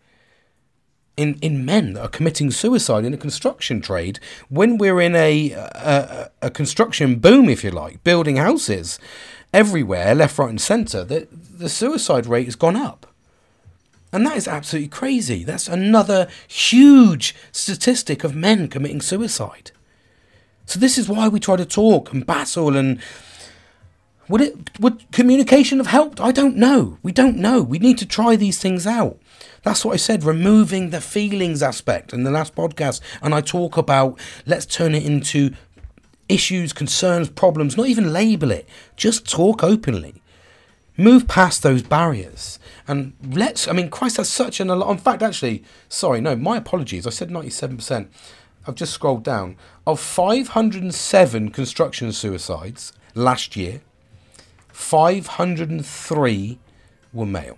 [1.15, 5.51] In, in men that are committing suicide in the construction trade when we're in a,
[5.51, 8.99] a, a construction boom, if you like, building houses
[9.53, 13.05] everywhere, left, right, and centre, the, the suicide rate has gone up.
[14.11, 15.43] And that is absolutely crazy.
[15.43, 19.71] That's another huge statistic of men committing suicide.
[20.65, 22.99] So this is why we try to talk and battle and
[24.29, 26.21] would it would communication have helped?
[26.21, 26.97] I don't know.
[27.03, 27.61] We don't know.
[27.61, 29.19] We need to try these things out.
[29.63, 33.01] That's what I said, removing the feelings aspect in the last podcast.
[33.21, 35.53] And I talk about let's turn it into
[36.29, 38.67] issues, concerns, problems, not even label it.
[38.95, 40.21] Just talk openly.
[40.97, 42.59] Move past those barriers.
[42.87, 47.07] And let's, I mean, Christ, has such an, in fact, actually, sorry, no, my apologies.
[47.07, 48.07] I said 97%.
[48.67, 49.57] I've just scrolled down.
[49.87, 53.81] Of 507 construction suicides last year,
[54.69, 56.59] 503
[57.11, 57.57] were male.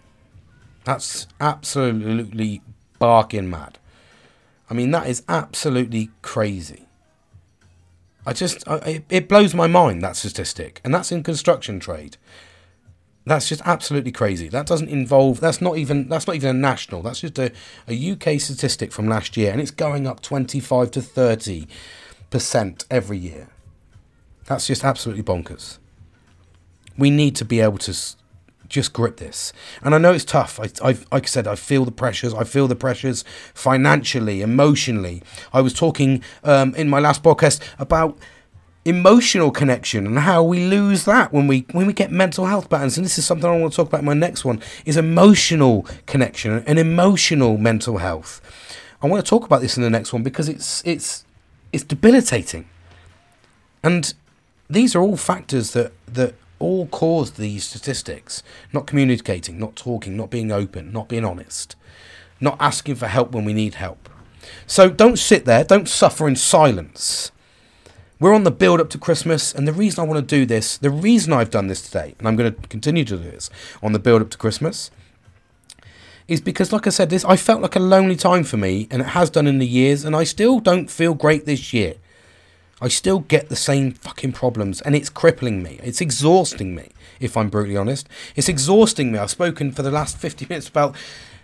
[0.86, 2.62] That's absolutely
[3.00, 3.80] barking mad.
[4.70, 6.88] I mean, that is absolutely crazy.
[8.26, 10.82] I just, I, it blows my mind, that statistic.
[10.84, 12.18] And that's in construction trade.
[13.26, 14.48] That's just absolutely crazy.
[14.48, 15.40] That doesn't involve.
[15.40, 16.08] That's not even.
[16.10, 17.02] That's not even a national.
[17.02, 17.52] That's just a,
[17.88, 21.68] a UK statistic from last year, and it's going up twenty five to thirty
[22.30, 23.48] percent every year.
[24.46, 25.80] That's just absolutely bonkers.
[27.00, 27.96] We need to be able to
[28.70, 29.54] just grip this.
[29.82, 30.60] And I know it's tough.
[30.60, 32.34] I, I, like I said, I feel the pressures.
[32.34, 35.24] I feel the pressures financially, emotionally.
[35.54, 38.18] I was talking um, in my last podcast about
[38.86, 42.98] emotional connection and how we lose that when we when we get mental health patterns
[42.98, 45.88] and this is something I want to talk about in my next one is emotional
[46.06, 48.42] connection and emotional mental health.
[49.02, 51.26] I want to talk about this in the next one because it's it's
[51.74, 52.68] it's debilitating.
[53.84, 54.14] And
[54.70, 58.44] these are all factors that that all cause these statistics.
[58.74, 61.76] Not communicating, not talking, not being open, not being honest,
[62.40, 64.10] not asking for help when we need help.
[64.68, 67.32] So don't sit there, don't suffer in silence
[68.20, 70.78] we're on the build up to Christmas, and the reason I want to do this,
[70.78, 73.50] the reason I've done this today, and I'm going to continue to do this
[73.84, 74.90] on the build up to Christmas,
[76.28, 79.02] is because, like I said, this I felt like a lonely time for me, and
[79.02, 81.96] it has done in the years, and I still don't feel great this year.
[82.82, 85.80] I still get the same fucking problems, and it's crippling me.
[85.82, 88.08] It's exhausting me, if I'm brutally honest.
[88.36, 89.20] It's exhausting me.
[89.20, 90.96] I've spoken for the last 50 minutes about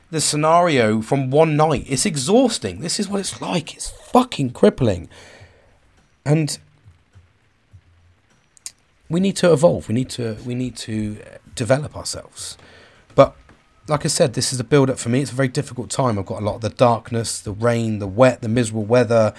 [0.10, 1.86] the scenario from one night.
[1.88, 2.82] It's exhausting.
[2.82, 3.74] This is what it's like.
[3.74, 5.10] It's fucking crippling.
[6.26, 6.60] And
[9.10, 9.88] we need to evolve.
[9.88, 12.58] We need to we need to uh, develop ourselves.
[13.16, 13.36] But
[13.88, 15.22] like I said, this is a build up for me.
[15.22, 16.20] It's a very difficult time.
[16.20, 19.34] I've got a lot of the darkness, the rain, the wet, the miserable weather,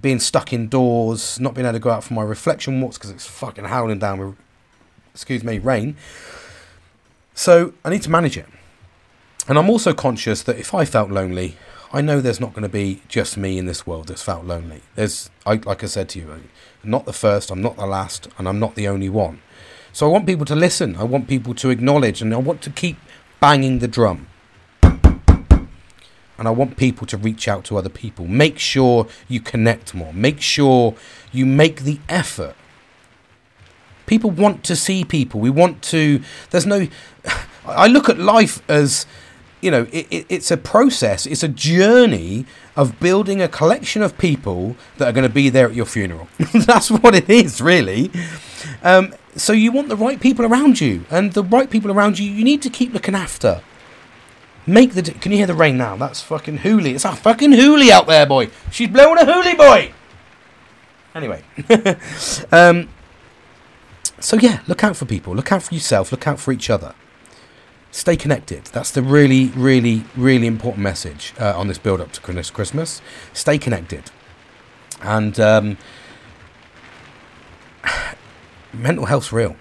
[0.00, 3.26] being stuck indoors, not being able to go out for my reflection walks because it's
[3.26, 4.36] fucking howling down with,
[5.14, 5.96] excuse me, rain.
[7.34, 8.46] So I need to manage it.
[9.48, 11.56] And I'm also conscious that if I felt lonely,
[11.92, 14.82] I know there's not going to be just me in this world that's felt lonely.
[14.94, 16.50] There's, I, like I said to you, I'm
[16.84, 19.42] not the first, I'm not the last, and I'm not the only one.
[19.92, 20.94] So I want people to listen.
[20.96, 22.96] I want people to acknowledge, and I want to keep
[23.40, 24.28] banging the drum.
[26.40, 28.26] And I want people to reach out to other people.
[28.26, 30.10] Make sure you connect more.
[30.14, 30.94] Make sure
[31.32, 32.56] you make the effort.
[34.06, 35.38] People want to see people.
[35.38, 36.22] We want to.
[36.48, 36.88] There's no.
[37.66, 39.04] I look at life as
[39.60, 44.16] you know, it, it, it's a process, it's a journey of building a collection of
[44.16, 46.28] people that are going to be there at your funeral.
[46.54, 48.10] That's what it is, really.
[48.82, 52.30] Um, so you want the right people around you, and the right people around you,
[52.30, 53.60] you need to keep looking after.
[54.70, 55.02] Make the.
[55.02, 55.96] Can you hear the rain now?
[55.96, 56.94] That's fucking Hooli.
[56.94, 58.50] It's a fucking Hooli out there, boy.
[58.70, 59.92] She's blowing a Hooli, boy.
[61.14, 61.42] Anyway,
[62.52, 62.88] um,
[64.20, 65.34] so yeah, look out for people.
[65.34, 66.12] Look out for yourself.
[66.12, 66.94] Look out for each other
[67.90, 68.64] stay connected.
[68.66, 73.02] That's the really, really, really important message uh, on this build up to Christmas.
[73.32, 74.10] Stay connected.
[75.02, 75.78] And um,
[78.72, 79.56] mental health's real.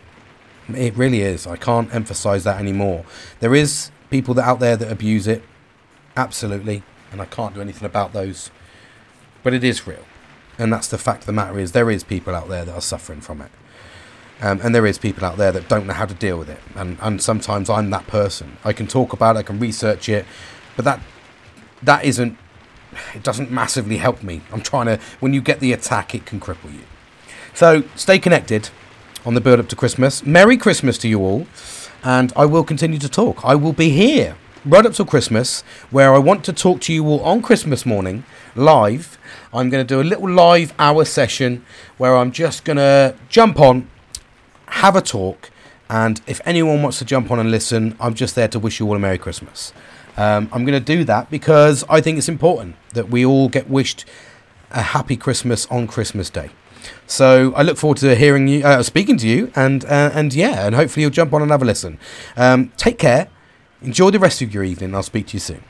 [0.70, 1.48] It really is.
[1.48, 3.06] I can't emphasize that anymore.
[3.40, 5.44] There is people that out there that abuse it,
[6.16, 8.52] absolutely, and I can't do anything about those.
[9.44, 10.06] But it is real,
[10.58, 12.82] and that's the fact of the matter is there is people out there that are
[12.82, 13.52] suffering from it,
[14.42, 16.60] um, and there is people out there that don't know how to deal with it.
[16.76, 18.58] And and sometimes I'm that person.
[18.64, 20.26] I can talk about it, I can research it,
[20.76, 21.00] but that
[21.84, 22.38] that isn't.
[23.14, 24.42] It doesn't massively help me.
[24.52, 25.00] I'm trying to.
[25.20, 26.82] When you get the attack, it can cripple you.
[27.54, 28.70] So stay connected
[29.26, 30.26] on the build up to Christmas.
[30.26, 31.46] Merry Christmas to you all,
[32.04, 33.44] and I will continue to talk.
[33.44, 34.36] I will be here
[34.66, 38.24] right up till Christmas, where I want to talk to you all on Christmas morning
[38.56, 39.18] live.
[39.54, 41.66] I'm going to do a little live hour session
[41.98, 43.90] where I'm just going to jump on,
[44.68, 45.50] have a talk,
[45.90, 48.88] and if anyone wants to jump on and listen, I'm just there to wish you
[48.88, 49.74] all a Merry Christmas.
[50.18, 53.70] Um, I'm going to do that because I think it's important that we all get
[53.70, 54.06] wished
[54.72, 56.52] a happy Christmas on Christmas Day.
[57.08, 60.66] So I look forward to hearing you, uh, speaking to you, and uh, and yeah,
[60.66, 61.98] and hopefully you'll jump on and have a listen.
[62.38, 63.30] Um, take care.
[63.82, 64.94] Enjoy the rest of your evening.
[64.94, 65.64] I'll speak to you soon.